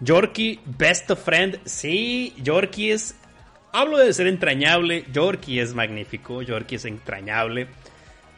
[0.00, 1.60] Yorkie, best of friend.
[1.64, 3.16] Sí, Yorkie es.
[3.72, 5.04] Hablo de ser entrañable.
[5.12, 6.42] Yorkie es magnífico.
[6.42, 7.66] Yorkie es entrañable.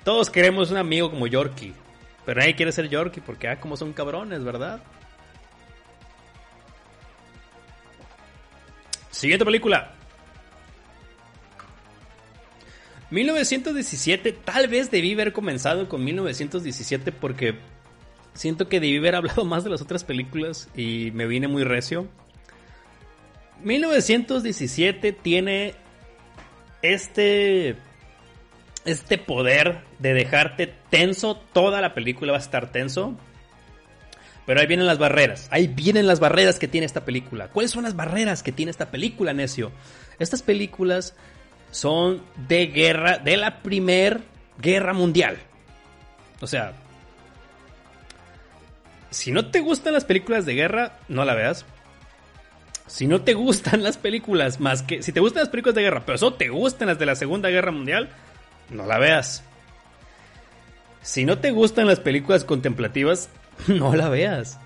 [0.04, 1.74] Todos queremos un amigo como Yorkie.
[2.24, 4.82] Pero nadie quiere ser Yorkie porque, ah, como son cabrones, ¿verdad?
[9.10, 9.92] Siguiente película.
[13.12, 17.56] 1917, tal vez debí haber comenzado con 1917 porque
[18.32, 22.08] siento que debí haber hablado más de las otras películas y me vine muy recio.
[23.62, 25.74] 1917 tiene
[26.80, 27.76] este
[28.84, 33.14] este poder de dejarte tenso, toda la película va a estar tenso.
[34.46, 35.46] Pero ahí vienen las barreras.
[35.52, 37.48] Ahí vienen las barreras que tiene esta película.
[37.48, 39.70] ¿Cuáles son las barreras que tiene esta película, necio?
[40.18, 41.14] Estas películas
[41.72, 44.20] son de guerra, de la primer
[44.58, 45.38] guerra mundial.
[46.40, 46.74] O sea,
[49.10, 51.64] si no te gustan las películas de guerra, no la veas.
[52.86, 55.02] Si no te gustan las películas más que...
[55.02, 57.48] Si te gustan las películas de guerra, pero solo te gustan las de la Segunda
[57.48, 58.10] Guerra Mundial,
[58.68, 59.42] no la veas.
[61.00, 63.30] Si no te gustan las películas contemplativas,
[63.66, 64.58] no la veas.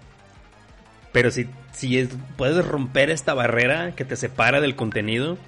[1.12, 5.38] Pero si, si puedes romper esta barrera que te separa del contenido,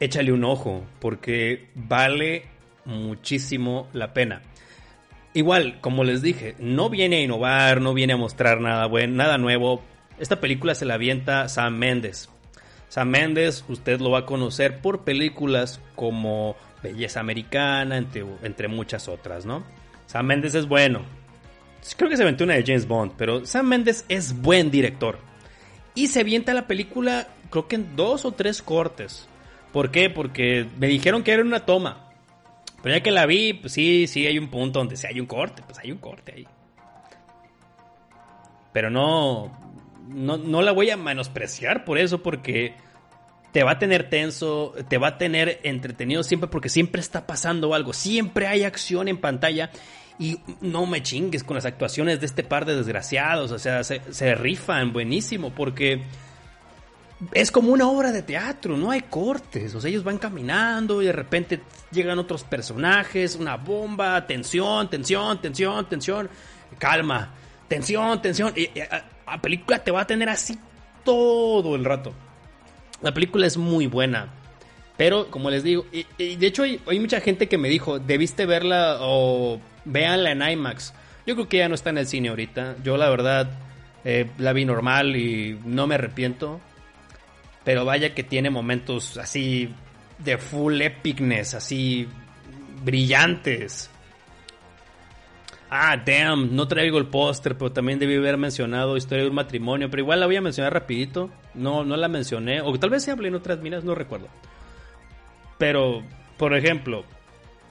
[0.00, 2.46] échale un ojo, porque vale
[2.84, 4.42] muchísimo la pena.
[5.34, 9.38] Igual, como les dije, no viene a innovar, no viene a mostrar nada bueno, nada
[9.38, 9.82] nuevo.
[10.18, 12.30] Esta película se la avienta Sam Mendes.
[12.88, 19.08] Sam Mendes, usted lo va a conocer por películas como Belleza Americana, entre, entre muchas
[19.08, 19.62] otras, ¿no?
[20.06, 21.02] Sam Mendes es bueno,
[21.96, 25.18] Creo que se aventó una de James Bond, pero Sam Mendes es buen director.
[25.94, 29.28] Y se avienta la película, creo que en dos o tres cortes.
[29.78, 30.10] ¿Por qué?
[30.10, 32.10] Porque me dijeron que era una toma.
[32.82, 35.26] Pero ya que la vi, pues sí, sí hay un punto donde si hay un
[35.26, 36.48] corte, pues hay un corte ahí.
[38.72, 39.56] Pero no,
[40.08, 42.74] no, no la voy a menospreciar por eso, porque
[43.52, 47.72] te va a tener tenso, te va a tener entretenido siempre, porque siempre está pasando
[47.72, 49.70] algo, siempre hay acción en pantalla
[50.18, 53.52] y no me chingues con las actuaciones de este par de desgraciados.
[53.52, 56.02] O sea, se, rifan buenísimo porque
[57.32, 59.74] es como una obra de teatro, no hay cortes.
[59.74, 65.40] O sea, ellos van caminando y de repente llegan otros personajes, una bomba, tensión, tensión,
[65.40, 66.28] tensión, tensión.
[66.78, 67.34] Calma,
[67.66, 68.54] tensión, tensión.
[69.26, 70.58] La película te va a tener así
[71.04, 72.12] todo el rato.
[73.02, 74.28] La película es muy buena.
[74.96, 78.46] Pero, como les digo, y, de hecho hay, hay, mucha gente que me dijo, debiste
[78.46, 80.92] verla o véanla en IMAX.
[81.24, 82.76] Yo creo que ya no está en el cine ahorita.
[82.82, 83.48] Yo la verdad
[84.04, 86.60] eh, la vi normal y no me arrepiento.
[87.68, 89.68] Pero vaya que tiene momentos así
[90.16, 92.08] de full epicness, así
[92.82, 93.90] brillantes.
[95.68, 99.90] Ah, damn, no traigo el póster, pero también debí haber mencionado Historia de un matrimonio,
[99.90, 101.28] pero igual la voy a mencionar rapidito.
[101.52, 104.28] No, no la mencioné, o tal vez se hablé en otras minas, no recuerdo.
[105.58, 106.02] Pero,
[106.38, 107.04] por ejemplo,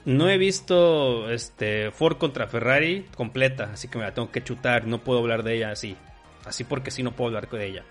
[0.04, 4.86] no he visto este Ford contra Ferrari completa, así que me la tengo que chutar,
[4.86, 5.96] no puedo hablar de ella así.
[6.44, 7.84] Así porque sí no puedo hablar de ella.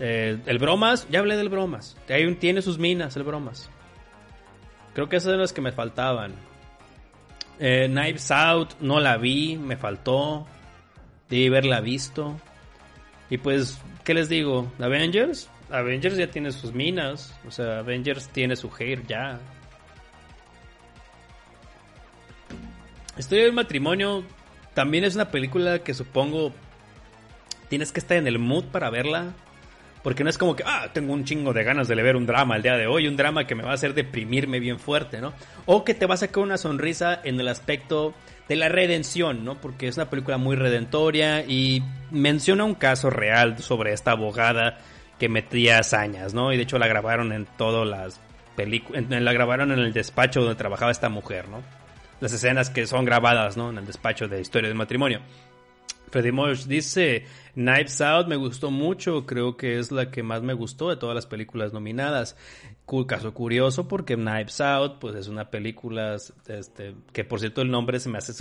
[0.00, 1.96] Eh, el Bromas, ya hablé del Bromas.
[2.38, 3.70] tiene sus minas el Bromas.
[4.94, 6.32] Creo que esas son las que me faltaban.
[7.58, 10.46] Eh, Knives Out no la vi, me faltó.
[11.28, 12.36] Debí haberla visto.
[13.28, 14.72] Y pues, ¿qué les digo?
[14.80, 15.50] Avengers.
[15.70, 17.38] Avengers ya tiene sus minas.
[17.46, 19.38] O sea, Avengers tiene su hair ya.
[23.18, 24.24] Historia del matrimonio
[24.72, 26.52] también es una película que supongo
[27.68, 29.34] tienes que estar en el mood para verla.
[30.02, 32.56] Porque no es como que, ah, tengo un chingo de ganas de ver un drama
[32.56, 35.34] el día de hoy, un drama que me va a hacer deprimirme bien fuerte, ¿no?
[35.66, 38.14] O que te va a sacar una sonrisa en el aspecto
[38.48, 39.60] de la redención, ¿no?
[39.60, 44.78] Porque es una película muy redentoria y menciona un caso real sobre esta abogada
[45.18, 46.52] que metía hazañas, ¿no?
[46.52, 48.20] Y de hecho la grabaron en todas las
[48.56, 51.62] películas, la grabaron en el despacho donde trabajaba esta mujer, ¿no?
[52.20, 53.70] Las escenas que son grabadas, ¿no?
[53.70, 55.20] En el despacho de historia del matrimonio.
[56.10, 60.54] Freddy Mosh dice, Knives Out me gustó mucho, creo que es la que más me
[60.54, 62.36] gustó de todas las películas nominadas.
[63.06, 66.16] Caso curioso porque Knives Out pues es una película
[66.48, 68.32] este, que por cierto el nombre se me hace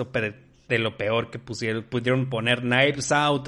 [0.68, 3.48] de lo peor que pusieron, pudieron poner Knives Out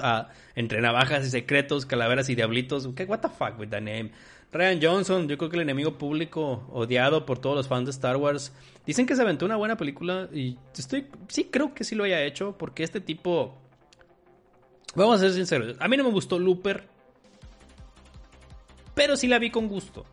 [0.54, 2.88] entre navajas y secretos, calaveras y diablitos.
[2.96, 4.12] ¿Qué, what the fuck with that name?
[4.52, 8.18] Ryan Johnson, yo creo que el enemigo público odiado por todos los fans de Star
[8.18, 8.54] Wars.
[8.86, 12.24] Dicen que se aventó una buena película y estoy, sí creo que sí lo haya
[12.24, 13.61] hecho porque este tipo
[14.96, 15.78] Vamos a ser sinceros.
[15.80, 16.88] A mí no me gustó Looper.
[18.94, 20.06] Pero sí la vi con gusto.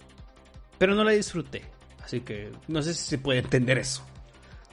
[0.78, 1.62] Pero no la disfruté.
[2.02, 4.02] Así que no sé si se puede entender eso.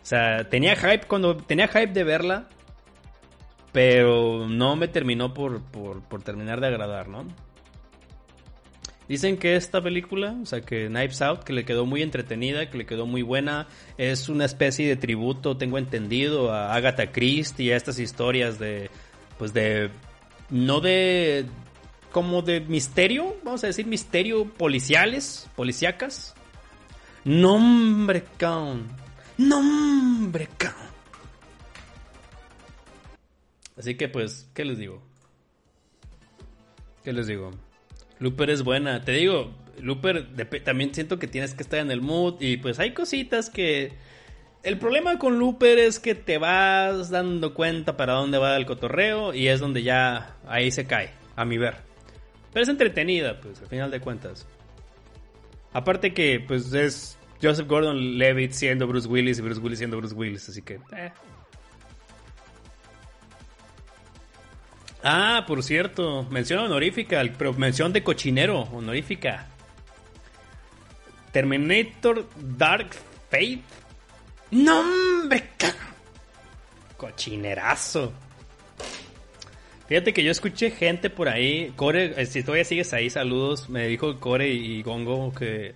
[0.01, 1.35] O sea, tenía hype cuando.
[1.37, 2.49] Tenía hype de verla.
[3.71, 7.25] Pero no me terminó por, por, por terminar de agradar, ¿no?
[9.07, 12.77] Dicen que esta película, o sea, que Knives Out, que le quedó muy entretenida, que
[12.77, 17.77] le quedó muy buena, es una especie de tributo, tengo entendido, a Agatha Christie a
[17.77, 18.89] estas historias de
[19.37, 19.89] pues de,
[20.49, 21.45] no de,
[22.11, 26.33] como de misterio, vamos a decir misterio policiales, policíacas.
[27.23, 28.89] Nombre count.
[29.37, 30.75] Nombre count.
[33.77, 35.01] Así que pues, ¿qué les digo?
[37.03, 37.51] ¿Qué les digo?
[38.19, 39.03] Looper es buena.
[39.03, 40.27] Te digo, Looper
[40.63, 43.93] también siento que tienes que estar en el mood y pues hay cositas que
[44.65, 49.31] el problema con Looper es que te vas dando cuenta para dónde va el cotorreo
[49.31, 51.75] y es donde ya ahí se cae, a mi ver.
[52.51, 54.47] Pero es entretenida, pues, al final de cuentas.
[55.71, 60.49] Aparte que, pues, es Joseph Gordon-Levitt siendo Bruce Willis y Bruce Willis siendo Bruce Willis,
[60.49, 60.79] así que...
[60.95, 61.11] Eh.
[65.03, 69.47] Ah, por cierto, mención honorífica, pero mención de cochinero honorífica.
[71.31, 72.25] Terminator
[72.57, 72.95] Dark
[73.29, 73.61] Fate
[74.51, 75.49] ¡No, hombre!
[76.97, 78.13] Cochinerazo.
[79.87, 81.71] Fíjate que yo escuché gente por ahí.
[81.75, 83.69] Core, eh, si todavía sigues ahí, saludos.
[83.69, 85.75] Me dijo Core y Gongo que,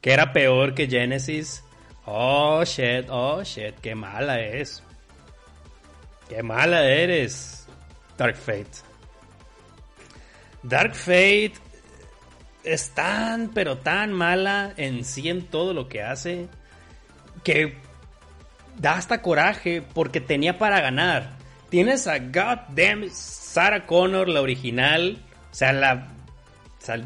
[0.00, 1.62] que era peor que Genesis.
[2.06, 4.82] Oh shit, oh shit, qué mala es.
[6.28, 7.66] Qué mala eres,
[8.16, 8.70] Dark Fate.
[10.62, 11.54] Dark Fate
[12.64, 16.48] es tan, pero tan mala en sí en todo lo que hace
[17.42, 17.78] que
[18.80, 21.36] da hasta coraje porque tenía para ganar.
[21.68, 25.18] Tienes a goddamn Sarah Connor, la original.
[25.50, 26.08] O sea, la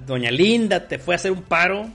[0.07, 1.89] Doña Linda te fue a hacer un paro.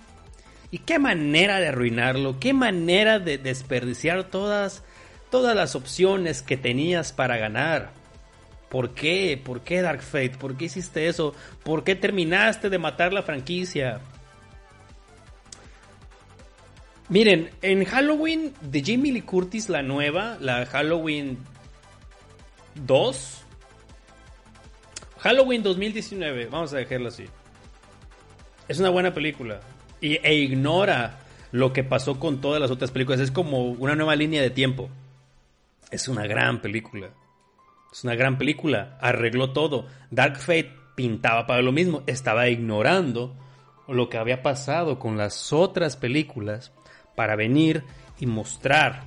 [0.71, 4.83] Y qué manera de arruinarlo, qué manera de desperdiciar todas,
[5.31, 7.89] todas las opciones que tenías para ganar.
[8.69, 9.41] ¿Por qué?
[9.43, 10.37] ¿Por qué Dark Fate?
[10.39, 11.33] ¿Por qué hiciste eso?
[11.63, 13.99] ¿Por qué terminaste de matar la franquicia?
[17.09, 21.39] Miren, en Halloween de Jamie Lee Curtis, la nueva, la Halloween
[22.85, 23.43] 2.
[25.17, 27.25] Halloween 2019, vamos a dejarlo así.
[28.67, 29.59] Es una buena película.
[29.99, 31.17] Y, e ignora
[31.51, 33.19] lo que pasó con todas las otras películas.
[33.21, 34.87] Es como una nueva línea de tiempo.
[35.89, 37.09] Es una gran película.
[37.91, 38.99] Es una gran película.
[39.01, 39.87] Arregló todo.
[40.11, 42.03] Dark Fate pintaba para lo mismo.
[42.05, 43.35] Estaba ignorando
[43.87, 46.71] lo que había pasado con las otras películas
[47.19, 47.83] para venir
[48.21, 49.03] y mostrar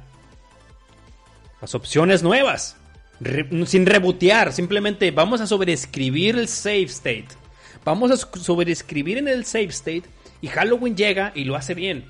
[1.63, 2.77] las opciones nuevas.
[3.65, 7.29] sin rebotear, simplemente vamos a sobreescribir el save state.
[7.87, 10.03] Vamos a sobreescribir en el save state
[10.43, 12.05] y Halloween llega y lo hace bien.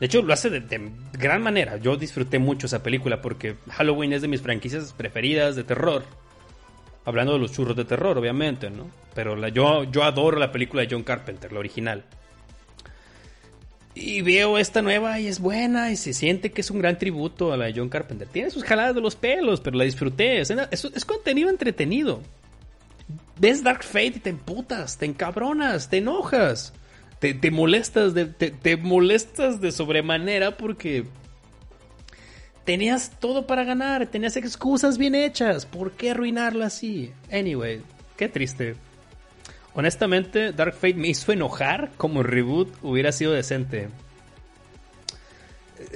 [0.00, 1.78] De hecho, lo hace de, gran manera.
[1.78, 6.04] Yo disfruté mucho esa película porque Halloween es de mis franquicias preferidas de terror.
[7.06, 8.86] Hablando de los churros de terror, obviamente, ¿no?
[9.14, 12.04] Pero la, yo, yo adoro la película de John Carpenter, la original.
[13.94, 17.52] Y veo esta nueva y es buena y se siente que es un gran tributo
[17.52, 18.26] a la de John Carpenter.
[18.26, 20.40] Tiene sus jaladas de los pelos, pero la disfruté.
[20.40, 22.20] Es, contenido entretenido.
[23.38, 26.72] Ves Dark Fate y te emputas, te encabronas, te enojas.
[27.20, 31.06] Te, molestas te, te molestas de sobremanera porque
[32.64, 35.64] tenías todo para ganar, tenías excusas bien hechas.
[35.64, 37.12] ¿Por qué arruinarla así?
[37.32, 37.80] Anyway,
[38.16, 38.74] qué triste.
[39.74, 43.88] Honestamente, Dark Fate me hizo enojar como reboot hubiera sido decente.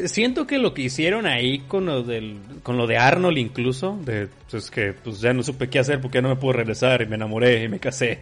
[0.06, 4.28] Siento que lo que hicieron ahí con lo, del, con lo de Arnold incluso, de
[4.50, 7.06] pues que pues ya no supe qué hacer porque ya no me puedo regresar y
[7.06, 8.20] me enamoré y me casé.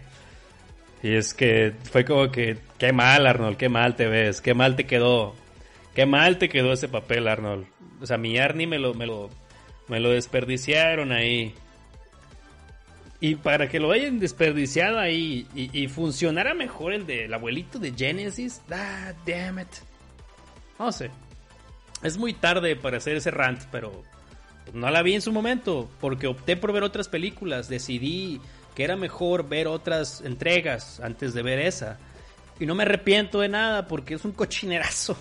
[1.02, 4.76] Y es que fue como que, qué mal Arnold, qué mal te ves, qué mal
[4.76, 5.34] te quedó,
[5.94, 7.66] qué mal te quedó ese papel Arnold.
[8.02, 9.30] O sea, mi Arnie me lo, me lo,
[9.88, 11.54] me lo desperdiciaron ahí.
[13.20, 18.60] Y para que lo hayan desperdiciado ahí y, funcionara mejor el del abuelito de Genesis,
[18.70, 19.68] ah, damn it.
[20.78, 21.10] No sé.
[22.02, 24.02] Es muy tarde para hacer ese rant, pero
[24.74, 27.68] no la vi en su momento, porque opté por ver otras películas.
[27.68, 28.40] Decidí
[28.74, 31.98] que era mejor ver otras entregas antes de ver esa.
[32.60, 35.16] Y no me arrepiento de nada porque es un cochinerazo.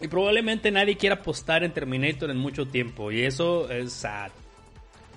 [0.00, 3.10] Y probablemente nadie quiera apostar en Terminator en mucho tiempo.
[3.10, 4.30] Y eso es sad.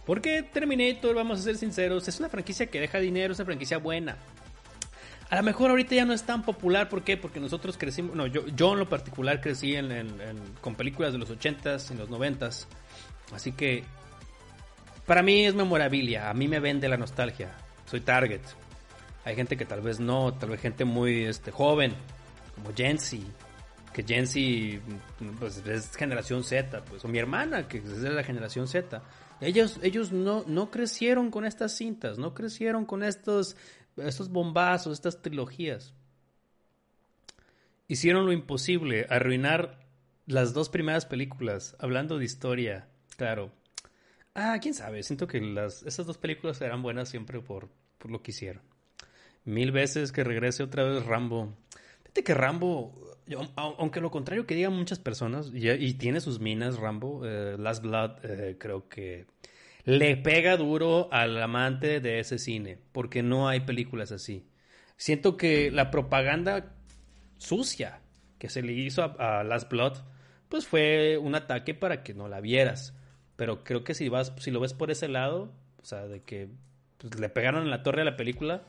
[0.05, 3.77] Porque Terminator, vamos a ser sinceros, es una franquicia que deja dinero, es una franquicia
[3.77, 4.17] buena.
[5.29, 7.15] A lo mejor ahorita ya no es tan popular, ¿por qué?
[7.15, 9.77] Porque nosotros crecimos, no, yo, yo en lo particular crecí
[10.59, 12.65] con películas de los 80s y los 90s.
[13.33, 13.85] Así que
[15.05, 17.51] para mí es memorabilia, a mí me vende la nostalgia.
[17.85, 18.41] Soy target.
[19.23, 21.93] Hay gente que tal vez no, tal vez gente muy este, joven,
[22.55, 23.23] como Jensi,
[23.93, 24.79] que Jensi
[25.39, 29.01] pues, es generación Z, pues, o mi hermana, que es de la generación Z.
[29.41, 33.57] Ellos, ellos no, no crecieron con estas cintas, no crecieron con estos,
[33.97, 35.93] estos bombazos, estas trilogías.
[37.87, 39.79] Hicieron lo imposible, arruinar
[40.25, 42.87] las dos primeras películas, hablando de historia,
[43.17, 43.51] claro.
[44.33, 48.21] Ah, quién sabe, siento que las, esas dos películas serán buenas siempre por, por lo
[48.21, 48.63] que hicieron.
[49.43, 51.57] Mil veces que regrese otra vez Rambo.
[52.03, 52.93] Fíjate que Rambo
[53.55, 58.11] aunque lo contrario que digan muchas personas, y, tiene sus minas Rambo, eh, Last Blood,
[58.23, 59.25] eh, creo que
[59.83, 64.45] le pega duro al amante de ese cine, porque no hay películas así.
[64.97, 66.75] Siento que la propaganda
[67.37, 68.01] sucia
[68.37, 69.97] que se le hizo a, Last Blood,
[70.49, 72.95] pues fue un ataque para que no la vieras.
[73.35, 75.51] Pero creo que si vas, si lo ves por ese lado,
[75.81, 76.49] o sea, de que
[76.97, 78.63] pues, le pegaron en la torre a la película,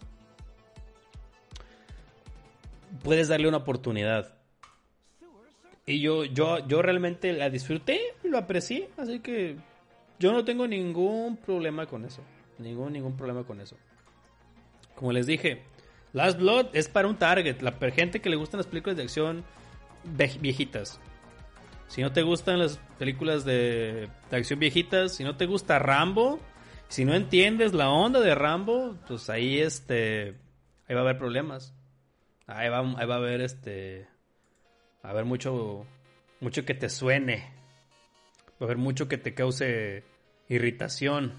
[3.03, 4.35] puedes darle una oportunidad.
[5.87, 9.57] Y yo, yo, yo realmente la disfruté y lo aprecié, así que
[10.19, 12.23] yo no tengo ningún problema con eso.
[12.59, 13.77] Ningún, ningún problema con eso.
[14.95, 15.63] Como les dije,
[16.13, 19.45] Last Blood es para un target, la gente que le gustan las películas de acción
[20.41, 21.01] viejitas.
[21.89, 26.39] Si no te gustan las películas de, acción viejitas, si no te gusta Rambo,
[26.89, 30.37] si no entiendes la onda de Rambo, pues ahí este
[30.87, 31.75] ahí va a haber problemas.
[32.47, 34.07] Ahí va, ahí va a haber este
[35.03, 35.87] a haber mucho,
[36.41, 37.51] mucho que te suene.
[38.61, 40.05] Va a haber mucho que te cause
[40.49, 41.33] irritación.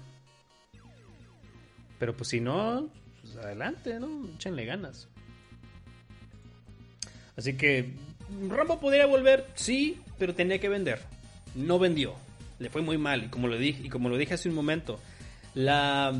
[1.98, 2.90] Pero pues si no,
[3.22, 4.28] pues adelante, ¿no?
[4.34, 5.08] Échenle ganas.
[7.36, 7.94] Así que
[8.48, 11.00] Rambo podría volver, sí, pero tenía que vender.
[11.54, 12.14] No vendió.
[12.58, 13.24] Le fue muy mal.
[13.24, 15.00] Y como lo dije, y como lo dije hace un momento,
[15.54, 16.12] la,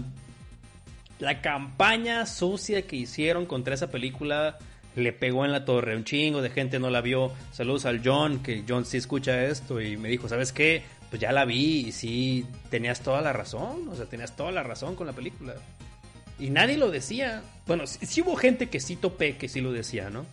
[1.18, 4.58] la campaña sucia que hicieron contra esa película
[4.96, 5.96] le pegó en la torre.
[5.96, 7.32] Un chingo de gente no la vio.
[7.52, 10.82] Saludos al John, que John sí escucha esto y me dijo, ¿sabes qué?
[11.10, 13.88] Pues ya la vi y sí, tenías toda la razón.
[13.88, 15.54] O sea, tenías toda la razón con la película.
[16.38, 17.42] Y nadie lo decía.
[17.66, 20.26] Bueno, sí, hubo gente que sí topé, que sí lo decía, ¿no?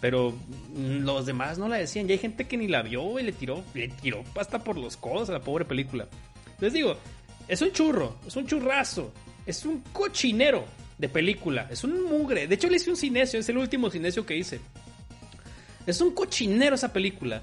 [0.00, 0.34] Pero
[0.76, 2.08] los demás no la decían.
[2.08, 4.96] Y hay gente que ni la vio y le tiró, le tiró hasta por los
[4.96, 6.06] codos a la pobre película.
[6.60, 6.96] Les digo,
[7.48, 9.12] es un churro, es un churrazo,
[9.46, 10.64] es un cochinero
[10.98, 11.66] de película.
[11.70, 12.46] Es un mugre.
[12.46, 13.40] De hecho, le hice un cinecio.
[13.40, 14.60] Es el último cinecio que hice.
[15.86, 17.42] Es un cochinero esa película.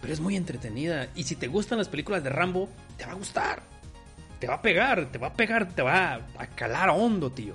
[0.00, 1.08] Pero es muy entretenida.
[1.14, 3.62] Y si te gustan las películas de Rambo, te va a gustar.
[4.38, 7.54] Te va a pegar, te va a pegar, te va a calar hondo, tío.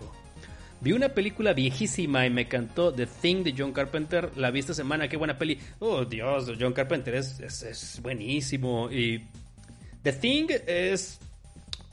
[0.82, 2.94] Vi una película viejísima y me encantó.
[2.94, 4.30] The Thing de John Carpenter.
[4.38, 5.08] La vi esta semana.
[5.08, 5.60] Qué buena peli.
[5.80, 8.92] Oh, Dios, John Carpenter es, es, es buenísimo.
[8.92, 9.24] Y
[10.04, 11.20] The Thing es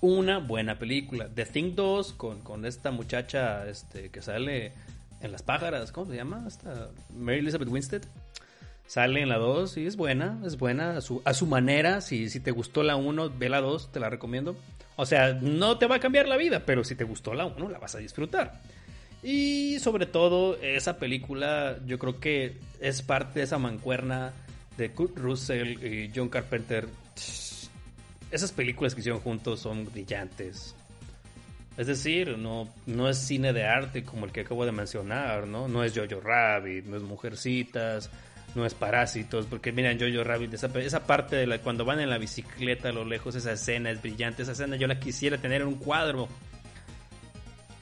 [0.02, 1.28] una buena película.
[1.34, 4.72] The Thing 2 con, esta muchacha este, que sale
[5.22, 6.46] en Las Pájaras, ¿cómo se llama?
[7.16, 8.02] Mary Elizabeth Winstead.
[8.86, 12.02] Sale en la 2 y es buena, es buena a su, a su manera.
[12.02, 14.56] Si, si te gustó la 1, ve la 2, te la recomiendo.
[14.96, 17.70] O sea, no te va a cambiar la vida, pero si te gustó la 1,
[17.70, 18.60] la vas a disfrutar.
[19.22, 24.32] Y sobre todo, esa película yo creo que es parte de esa mancuerna
[24.76, 26.88] de Kurt Russell y John Carpenter.
[28.32, 30.74] Esas películas que hicieron juntos son brillantes.
[31.76, 35.68] Es decir, no, no es cine de arte como el que acabo de mencionar, ¿no?
[35.68, 38.10] No es Jojo Rabbit, no es Mujercitas,
[38.54, 42.10] no es Parásitos, porque miren Jojo Rabbit, esa, esa parte de la, cuando van en
[42.10, 45.62] la bicicleta a lo lejos, esa escena es brillante, esa escena yo la quisiera tener
[45.62, 46.28] en un cuadro.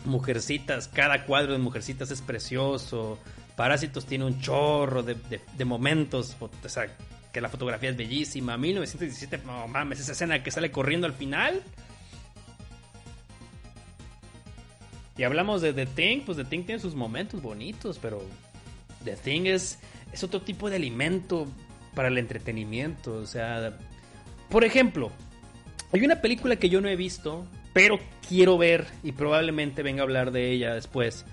[0.05, 3.19] Mujercitas, cada cuadro de Mujercitas es precioso.
[3.55, 5.17] Parásitos tiene un chorro de,
[5.57, 6.89] de momentos, o sea,
[7.33, 8.57] que la fotografía es bellísima.
[8.57, 11.63] 1917, no mames, esa escena que sale corriendo al final
[15.21, 18.23] Y hablamos de The Thing, pues The Thing tiene sus momentos bonitos, pero
[19.05, 19.79] The Thing es,
[20.15, 21.47] es otro tipo de alimento
[21.95, 23.13] para el entretenimiento.
[23.17, 23.77] O sea,
[24.49, 25.13] por ejemplo,
[25.93, 30.05] hay una película que yo no he visto, pero quiero ver y probablemente venga a
[30.05, 31.27] hablar de ella después.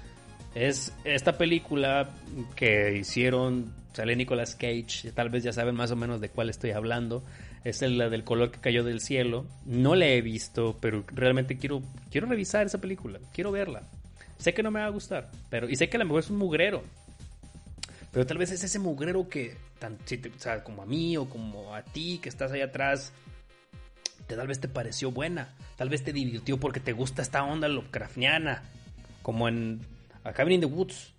[0.54, 2.10] Es esta película
[2.58, 6.70] que hicieron, sale Nicolas Cage, tal vez ya saben más o menos de cuál estoy
[6.70, 7.24] hablando
[7.64, 9.48] es la del color que cayó del cielo.
[9.66, 11.82] No la he visto, pero realmente quiero,
[12.12, 13.82] quiero revisar esa película, quiero verla.
[14.38, 16.30] Sé que no me va a gustar, pero y sé que a lo mejor es
[16.30, 16.84] un mugrero.
[18.12, 19.58] Pero tal vez es ese mugrero que,
[20.64, 23.14] como a mí o como a ti que estás ahí atrás,
[24.28, 28.62] tal vez te pareció buena, tal vez te divirtió porque te gusta esta onda Lovecraftiana,
[29.24, 29.82] como en
[30.24, 31.14] A Cabin in the Woods.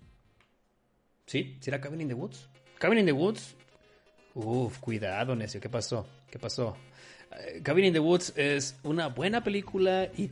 [1.25, 1.57] ¿Sí?
[1.59, 2.47] ¿Sí era Cabin in the Woods?
[2.79, 3.55] Cabin in the Woods.
[4.35, 6.07] Uf, cuidado, necio, ¿qué pasó?
[6.31, 6.77] ¿Qué pasó?
[7.31, 10.31] Eh, Cabin in the Woods es una buena película y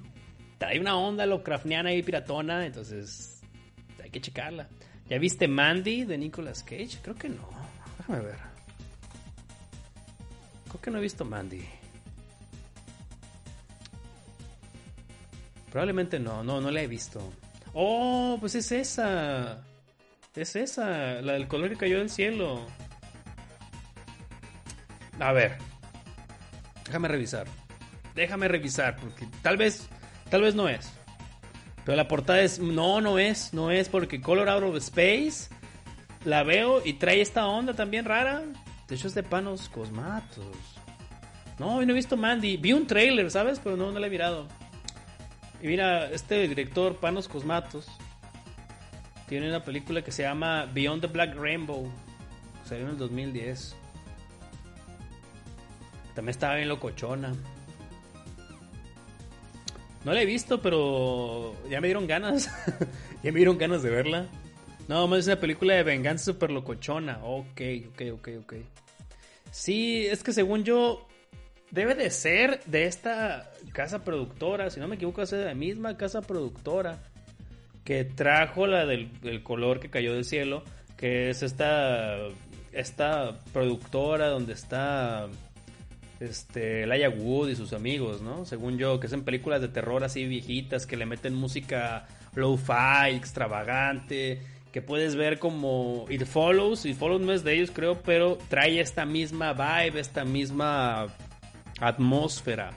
[0.57, 3.41] trae una onda Lovecraftiana y piratona, entonces
[4.01, 4.69] hay que checarla.
[5.09, 6.99] ¿Ya viste Mandy de Nicolas Cage?
[7.01, 7.47] Creo que no.
[7.97, 8.37] Déjame ver.
[10.69, 11.65] Creo que no he visto Mandy.
[15.71, 17.21] Probablemente no, no, no la he visto.
[17.73, 19.63] Oh, pues es esa.
[20.37, 22.65] Es esa, la del color que cayó del cielo.
[25.19, 25.57] A ver,
[26.87, 27.47] Déjame revisar.
[28.15, 29.87] Déjame revisar, porque tal vez,
[30.29, 30.89] tal vez no es.
[31.85, 35.49] Pero la portada es, no, no es, no es, porque Color Out of Space
[36.25, 38.41] la veo y trae esta onda también rara.
[38.87, 40.55] De hecho es de Panos Cosmatos.
[41.59, 42.57] No, no he visto Mandy.
[42.57, 43.59] Vi un trailer, ¿sabes?
[43.63, 44.47] Pero no, no la he mirado.
[45.61, 47.87] Y mira, este director, Panos Cosmatos,
[49.27, 51.91] tiene una película que se llama Beyond the Black Rainbow.
[52.63, 53.75] Salió en el 2010.
[56.15, 57.35] También estaba bien locochona.
[60.05, 62.49] No la he visto, pero ya me dieron ganas.
[63.23, 64.27] ya me dieron ganas de verla.
[64.87, 67.19] No, más es una película de venganza super locochona.
[67.23, 68.53] Ok, ok, ok, ok.
[69.51, 71.05] Sí, es que según yo,
[71.71, 74.69] debe de ser de esta casa productora.
[74.69, 77.03] Si no me equivoco, es de la misma casa productora
[77.87, 79.09] que trajo la del,
[79.43, 80.61] color que cayó del cielo.
[80.97, 82.17] Que es esta,
[82.73, 85.27] esta productora donde está
[86.19, 88.43] este, Laia Wood y sus amigos, ¿no?
[88.43, 94.41] Según yo, que son películas de terror así viejitas, que le meten música low-fi, extravagante,
[94.73, 98.81] que puedes ver como It Follows, It Follows no es de ellos creo, pero trae
[98.81, 101.07] esta misma vibe, esta misma
[101.79, 102.71] atmósfera.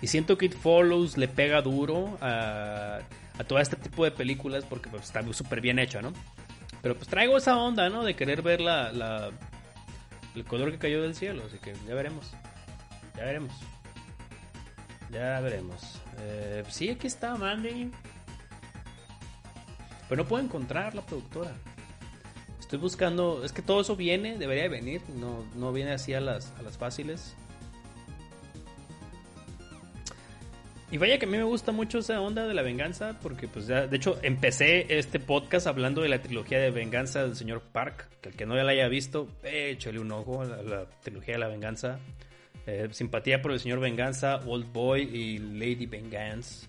[0.00, 3.02] Y siento que It Follows le pega duro a,
[3.38, 6.12] a todo este tipo de películas porque pues, está súper bien hecha, ¿no?
[6.82, 8.04] Pero pues traigo esa onda, ¿no?
[8.04, 9.30] De querer ver la, la,
[10.34, 12.32] el color que cayó del cielo, así que ya veremos.
[13.16, 13.52] Ya veremos.
[15.10, 16.00] Ya veremos.
[16.18, 17.90] Eh, sí, aquí está Mandy.
[20.08, 21.52] Pero no puedo encontrar la productora.
[22.58, 23.44] Estoy buscando.
[23.44, 25.02] Es que todo eso viene, debería venir.
[25.14, 27.36] No, no viene así a las, a las fáciles.
[30.92, 33.66] Y vaya que a mí me gusta mucho esa onda de la venganza, porque pues
[33.66, 38.10] ya, de hecho, empecé este podcast hablando de la trilogía de venganza del señor Park,
[38.20, 41.40] que el que no ya la haya visto, échale un ojo a la trilogía de
[41.40, 41.98] la venganza.
[42.66, 46.68] Eh, simpatía por el señor Venganza, Old Boy y Lady Vengeance.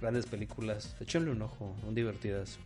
[0.00, 0.96] Grandes películas.
[1.00, 2.58] Échenle un ojo, son divertidas.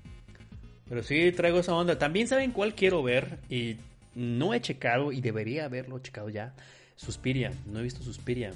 [0.88, 1.99] Pero sí, traigo esa onda.
[1.99, 3.76] También saben cuál quiero ver y
[4.14, 6.55] no he checado y debería haberlo checado ya.
[6.97, 8.53] Suspiria, no he visto Suspiria.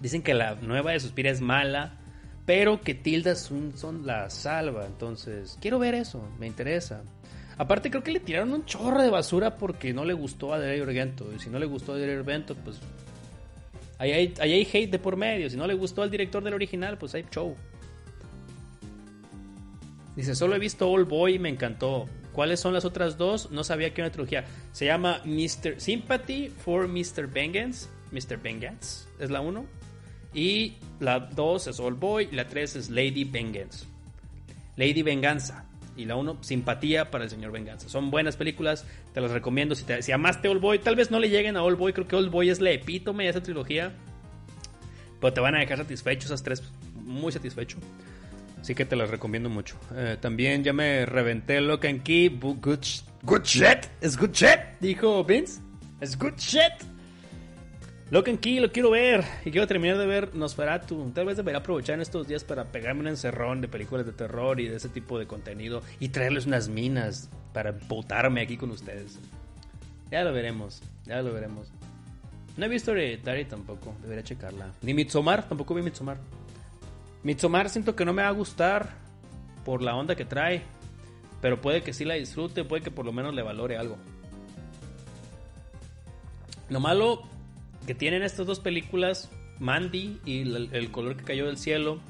[0.00, 1.98] Dicen que la nueva de Suspiria es mala,
[2.44, 3.72] pero que Tilda son
[4.04, 4.86] la salva.
[4.86, 7.02] Entonces, quiero ver eso, me interesa.
[7.58, 10.84] Aparte creo que le tiraron un chorro de basura porque no le gustó a Dario
[10.84, 11.32] Argento.
[11.34, 12.80] Y si no le gustó a Dario Argento, pues...
[13.98, 15.48] Ahí hay, hate de por medio.
[15.48, 17.56] Si no le gustó al director del original, pues hay show.
[20.14, 22.06] Dice, solo he visto All Boy y me encantó.
[22.32, 23.50] ¿Cuáles son las otras dos?
[23.50, 24.44] No sabía que una trilogía.
[24.72, 25.80] Se llama Mr.
[25.80, 27.26] Sympathy for Mr.
[27.26, 27.88] Vengeance.
[28.12, 28.36] Mr.
[28.36, 29.64] Vengeance es la 1.
[30.34, 32.28] Y la 2 es All Boy.
[32.30, 33.86] Y la 3 es Lady Vengeance.
[34.76, 35.64] Lady Venganza.
[35.96, 37.88] Y la 1, Simpatía para el Señor Venganza.
[37.88, 39.74] Son buenas películas, te las recomiendo.
[39.74, 41.94] Si, te, si amaste All Boy, tal vez no le lleguen a All Boy.
[41.94, 43.94] Creo que All Boy es la epítome de esa trilogía.
[45.20, 46.62] Pero te van a dejar satisfecho esas tres.
[47.02, 47.78] Muy satisfecho.
[48.60, 49.76] Así que te las recomiendo mucho.
[49.94, 52.28] Eh, también ya me reventé Lock and Key.
[52.28, 52.82] Good,
[53.22, 53.86] good shit.
[54.00, 54.58] Es good shit.
[54.80, 55.60] Dijo Vince.
[56.00, 56.72] Es good shit.
[58.08, 59.24] Lock and Key lo quiero ver.
[59.44, 61.10] Y quiero terminar de ver Nosferatu.
[61.12, 64.60] Tal vez debería aprovechar en estos días para pegarme un encerrón de películas de terror
[64.60, 65.82] y de ese tipo de contenido.
[65.98, 69.18] Y traerles unas minas para botarme aquí con ustedes.
[70.10, 70.82] Ya lo veremos.
[71.04, 71.72] Ya lo veremos.
[72.56, 73.96] No he visto Hereditary tampoco.
[74.02, 74.70] Debería checarla.
[74.82, 75.48] Ni Midsommar.
[75.48, 76.18] Tampoco vi Midsommar.
[77.24, 78.88] Midsommar siento que no me va a gustar
[79.64, 80.62] por la onda que trae.
[81.42, 83.96] Pero puede que sí la disfrute, puede que por lo menos le valore algo.
[86.70, 87.35] Lo malo
[87.86, 92.00] que tienen estas dos películas, Mandy y el, color que cayó del cielo,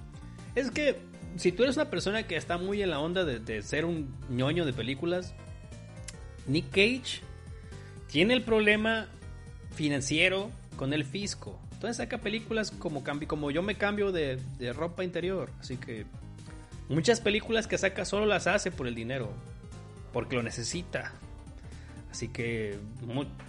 [0.55, 0.99] es que
[1.37, 4.15] si tú eres una persona que está muy en la onda de, de ser un
[4.31, 5.35] ñoño de películas,
[6.47, 7.21] Nick Cage
[8.09, 9.09] tiene el problema
[9.75, 11.61] financiero con el fisco.
[11.73, 14.41] Entonces saca películas como, como yo me cambio de,
[14.75, 15.51] ropa interior.
[15.61, 16.07] Así que
[16.89, 19.31] muchas películas que saca solo las hace por el dinero.
[20.13, 21.13] Porque lo necesita.
[22.17, 22.79] Así que,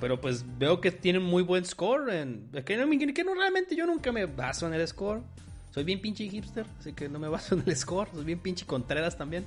[0.02, 2.12] pero pues veo que tienen muy buen score.
[2.66, 5.22] Que, no, que no realmente yo nunca me baso en el score.
[5.72, 8.10] Soy bien pinche hipster, así que no me baso en el score.
[8.14, 9.46] Soy bien pinche Contreras también.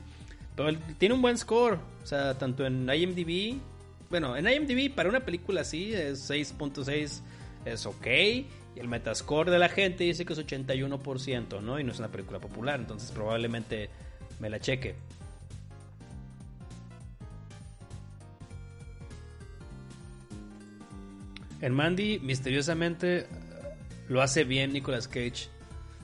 [0.57, 1.79] Pero tiene un buen score.
[2.03, 3.61] O sea, tanto en IMDb.
[4.09, 7.21] Bueno, en IMDb para una película así es 6.6
[7.67, 8.07] es ok.
[8.07, 8.47] Y
[8.77, 11.79] el metascore de la gente dice que es 81%, ¿no?
[11.79, 13.91] Y no es una película popular, entonces probablemente
[14.39, 14.95] me la cheque.
[21.61, 23.27] En Mandy, misteriosamente,
[24.09, 25.49] lo hace bien Nicolas Cage.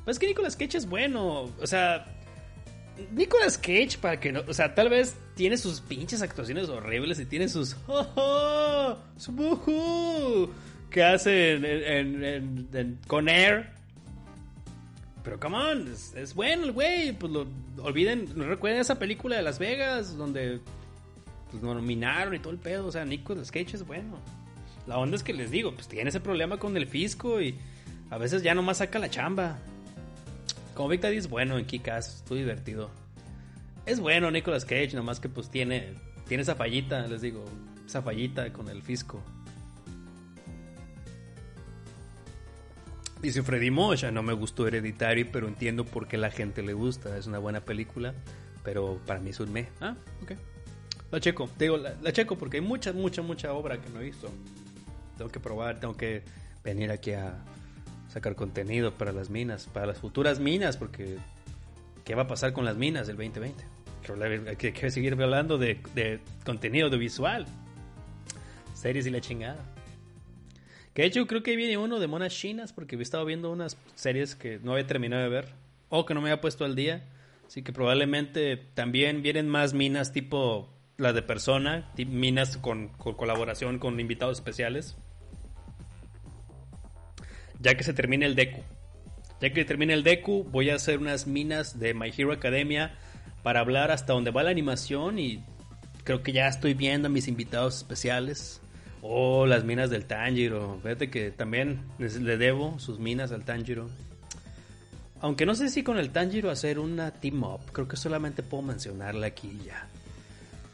[0.04, 1.50] Pues es que Nicolas Cage es bueno.
[1.60, 2.06] O sea,
[3.12, 4.42] Nicolas Cage, para que no.
[4.46, 7.76] O sea, tal vez tiene sus pinches actuaciones horribles y tiene sus.
[7.86, 8.98] ¡Oh,
[9.66, 10.48] oh!
[10.90, 11.60] que hace
[13.06, 13.70] con Air.
[15.22, 17.12] Pero come on, es, bueno el güey.
[17.12, 17.46] Pues lo
[17.82, 20.60] olviden, no recuerden esa película de Las Vegas donde
[21.50, 22.86] pues, nominaron y todo el pedo.
[22.86, 24.20] O sea, Nicolas Cage es bueno.
[24.86, 27.58] La onda es que les digo, pues tiene ese problema con el fisco y
[28.10, 29.58] a veces ya nomás saca la chamba.
[30.74, 32.90] Como Big Daddy es bueno en Kikas, estoy divertido.
[33.84, 35.94] Es bueno Nicolas Cage, nomás que pues tiene,
[36.28, 37.44] tiene esa fallita, les digo,
[37.86, 39.22] esa fallita con el fisco.
[43.22, 47.16] Dice Freddy Mocha, no me gustó Hereditary, pero entiendo por qué la gente le gusta.
[47.16, 48.14] Es una buena película,
[48.62, 49.68] pero para mí es un me.
[49.80, 50.32] Ah, ok.
[51.10, 54.04] La checo, te digo, la, checo porque hay mucha, mucha, mucha obra que no he
[54.04, 54.28] visto.
[55.16, 56.22] Tengo que probar, tengo que
[56.64, 57.38] venir aquí a
[58.08, 61.16] sacar contenido para las minas, para las futuras minas, porque
[62.04, 63.64] ¿qué va a pasar con las minas del 2020?
[64.48, 67.46] Hay que, que seguir hablando de, de contenido audiovisual,
[68.74, 69.64] series y la chingada.
[70.94, 73.76] Que de hecho creo que viene uno de monas chinas porque he estado viendo unas
[73.96, 75.48] series que no había terminado de ver
[75.88, 77.04] o que no me había puesto al día.
[77.46, 84.00] Así que probablemente también vienen más minas tipo la de persona, minas con, colaboración con
[84.00, 84.96] invitados especiales.
[87.60, 88.62] Ya que se termine el Deku.
[89.40, 92.94] Ya que termine el Deku, voy a hacer unas minas de My Hero Academia
[93.42, 95.44] para hablar hasta donde va la animación y
[96.04, 98.60] creo que ya estoy viendo a mis invitados especiales.
[99.02, 100.80] Oh, las minas del Tanjiro.
[100.82, 103.88] Fíjate que también le debo sus minas al Tanjiro.
[105.20, 107.60] Aunque no sé si con el Tanjiro hacer una team up.
[107.72, 109.88] Creo que solamente puedo mencionarla aquí ya.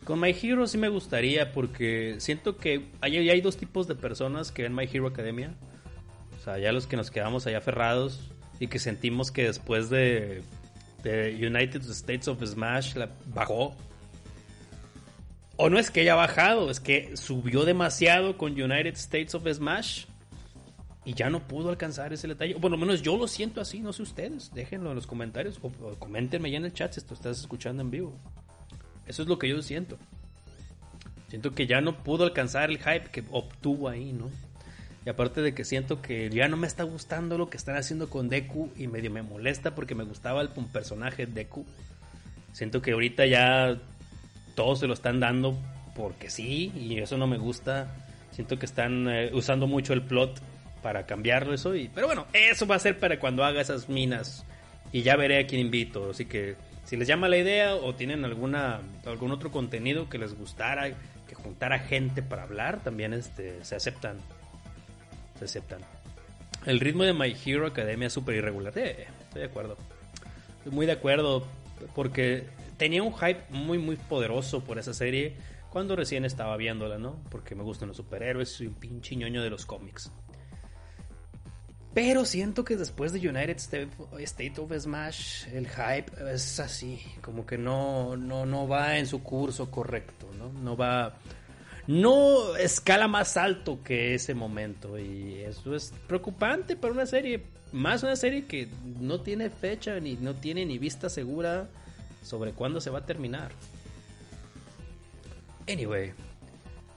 [0.05, 4.51] Con My Hero sí me gustaría porque siento que hay, hay dos tipos de personas
[4.51, 5.55] que ven My Hero Academia.
[6.43, 8.19] O sea, ya los que nos quedamos allá aferrados
[8.59, 10.43] y que sentimos que después de,
[11.05, 13.77] United States of Smash la bajó
[15.57, 20.07] o no es que haya bajado, es que subió demasiado con United States of Smash
[21.05, 22.57] y ya no pudo alcanzar ese detalle.
[22.57, 24.53] O por lo menos yo lo siento así, no sé ustedes.
[24.53, 25.71] Déjenlo en los comentarios o,
[26.01, 28.19] coméntenme ya en el chat si esto estás escuchando en vivo.
[29.07, 29.97] Eso es lo que yo siento.
[31.29, 34.31] Siento que ya no pudo alcanzar el hype que obtuvo ahí, ¿no?
[35.05, 38.09] Y aparte de que siento que ya no me está gustando lo que están haciendo
[38.09, 41.67] con Deku y medio me molesta porque me gustaba el personaje Deku.
[42.53, 43.79] Siento que ahorita ya
[44.55, 45.59] todos se lo están dando
[45.95, 47.95] porque sí, y eso no me gusta.
[48.31, 50.41] Siento que están eh, usando mucho el plot
[50.83, 51.75] para cambiarlo eso.
[51.75, 54.45] Y, pero bueno, eso va a ser para cuando haga esas minas.
[54.93, 56.11] Y ya veré a quién invito.
[56.11, 60.35] Así que Si les llama la idea o tienen alguna algún otro contenido que les
[60.37, 60.91] gustara,
[61.27, 64.19] que juntara gente para hablar, también este, se aceptan.
[65.45, 65.81] Aceptan.
[66.67, 68.77] El ritmo de My Hero Academia es súper irregular.
[68.77, 69.77] Eh, estoy de acuerdo.
[70.59, 71.47] Estoy muy de acuerdo
[71.95, 75.37] porque tenía un hype muy muy poderoso por esa serie
[75.71, 77.17] cuando recién estaba viéndola, ¿no?
[77.31, 80.13] Porque me gustan los superhéroes, soy un pinche ñoño de los cómics.
[81.95, 87.59] Pero siento que después de United State of Smash, el hype es así, como que
[87.59, 90.53] no, no, no va en su curso correcto, ¿no?
[90.53, 91.19] No va,
[91.87, 98.03] no escala más alto que ese momento y eso es preocupante para una serie, más
[98.03, 98.69] una serie que
[99.01, 101.69] no tiene fecha ni no tiene ni vista segura
[102.23, 103.53] sobre cuándo se va a terminar.
[105.69, 106.13] Anyway,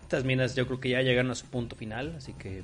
[0.03, 2.63] estas minas yo creo que ya llegaron a su punto final, así que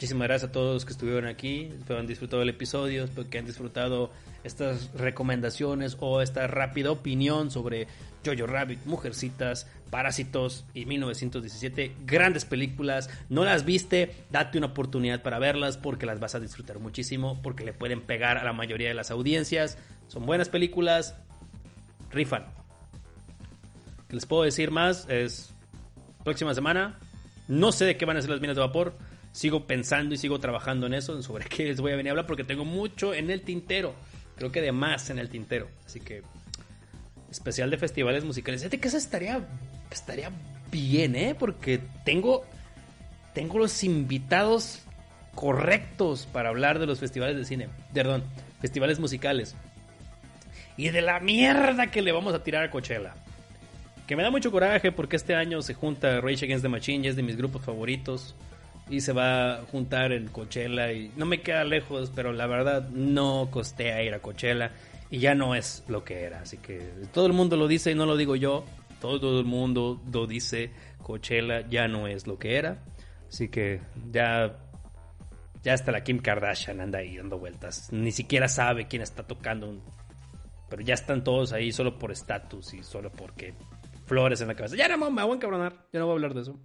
[0.00, 3.36] muchísimas gracias a todos los que estuvieron aquí, espero han disfrutado el episodio, espero que
[3.36, 4.10] han disfrutado
[4.44, 7.86] estas recomendaciones o esta rápida opinión sobre
[8.24, 15.38] Jojo Rabbit, Mujercitas, Parásitos y 1917, grandes películas, no las viste, date una oportunidad para
[15.38, 18.94] verlas porque las vas a disfrutar muchísimo, porque le pueden pegar a la mayoría de
[18.94, 19.76] las audiencias,
[20.08, 21.14] son buenas películas,
[22.10, 22.46] rifan
[24.08, 25.52] les puedo decir más es
[26.24, 26.98] próxima semana.
[27.48, 28.94] No sé de qué van a ser las minas de vapor.
[29.32, 32.26] Sigo pensando y sigo trabajando en eso, sobre qué les voy a venir a hablar,
[32.26, 33.94] porque tengo mucho en el tintero.
[34.36, 35.68] Creo que de más en el tintero.
[35.84, 36.22] Así que,
[37.30, 38.62] especial de festivales musicales.
[38.62, 39.46] Fíjate que eso estaría,
[39.90, 40.30] estaría
[40.70, 41.36] bien, ¿eh?
[41.38, 42.44] Porque tengo,
[43.34, 44.82] tengo los invitados
[45.34, 47.68] correctos para hablar de los festivales de cine.
[47.92, 48.24] Perdón,
[48.60, 49.54] festivales musicales.
[50.76, 53.14] Y de la mierda que le vamos a tirar a Coachella.
[54.06, 57.10] Que me da mucho coraje porque este año se junta Rage Against the Machine, y
[57.10, 58.34] es de mis grupos favoritos.
[58.90, 62.90] Y se va a juntar en Coachella y no me queda lejos, pero la verdad
[62.90, 64.72] no costea ir a Coachella
[65.10, 66.40] y ya no es lo que era.
[66.40, 68.64] Así que todo el mundo lo dice y no lo digo yo.
[69.00, 70.72] Todo el mundo lo dice.
[71.02, 72.82] Coachella ya no es lo que era.
[73.28, 73.80] Así que
[74.10, 74.56] ya
[75.62, 77.92] ya hasta la Kim Kardashian anda ahí dando vueltas.
[77.92, 79.78] Ni siquiera sabe quién está tocando.
[80.68, 83.54] Pero ya están todos ahí solo por estatus y solo porque
[84.06, 84.76] flores en la cabeza.
[84.76, 85.86] Ya no me voy a encabronar.
[85.92, 86.58] Ya no voy a hablar de eso.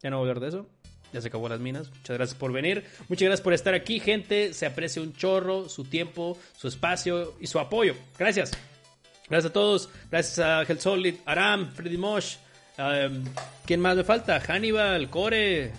[0.00, 0.68] Ya no voy a hablar de eso.
[1.12, 1.90] Ya se acabó las minas.
[1.90, 2.84] Muchas gracias por venir.
[3.08, 4.54] Muchas gracias por estar aquí, gente.
[4.54, 7.94] Se aprecia un chorro su tiempo, su espacio y su apoyo.
[8.18, 8.52] Gracias.
[9.28, 9.88] Gracias a todos.
[10.10, 12.36] Gracias a Hell Solid, Aram, Freddy Mosh.
[12.78, 13.24] Um,
[13.66, 14.40] ¿Quién más me falta?
[14.40, 15.72] Hannibal, Core.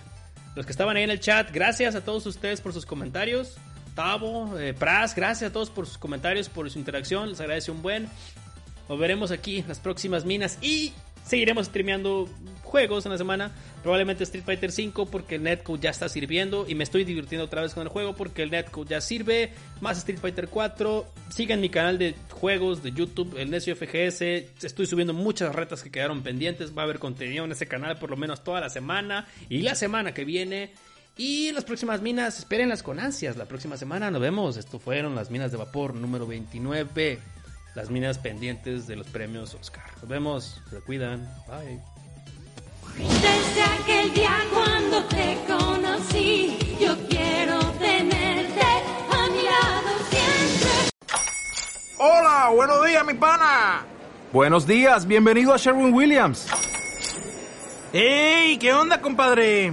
[0.54, 1.50] Los que estaban ahí en el chat.
[1.52, 3.56] Gracias a todos ustedes por sus comentarios.
[3.94, 7.28] Tavo, eh, Pras, gracias a todos por sus comentarios, por su interacción.
[7.28, 8.08] Les agradece un buen.
[8.88, 10.92] Nos veremos aquí en las próximas minas y
[11.24, 12.28] seguiremos streameando
[12.64, 13.52] juegos en la semana.
[13.82, 17.62] Probablemente Street Fighter V porque el netcode ya está sirviendo y me estoy divirtiendo otra
[17.62, 19.52] vez con el juego porque el netcode ya sirve.
[19.80, 21.06] Más Street Fighter 4.
[21.30, 24.22] Sigan mi canal de juegos de YouTube, el Necio FGS.
[24.64, 26.76] Estoy subiendo muchas retas que quedaron pendientes.
[26.76, 29.74] Va a haber contenido en ese canal por lo menos toda la semana y la
[29.74, 30.72] semana que viene.
[31.16, 33.36] Y las próximas minas, espérenlas con ansias.
[33.36, 34.56] La próxima semana nos vemos.
[34.56, 37.20] Esto fueron las minas de vapor número 29
[37.74, 39.84] las minas pendientes de los premios Oscar.
[40.00, 41.93] Nos vemos, se cuidan, bye.
[42.96, 50.70] Desde aquel día cuando te conocí, yo quiero tenerte a mi lado siempre.
[51.98, 53.84] Hola, buenos días, mi pana.
[54.32, 56.46] Buenos días, bienvenido a Sherwin Williams.
[57.92, 58.58] ¡Ey!
[58.58, 59.72] ¿Qué onda, compadre?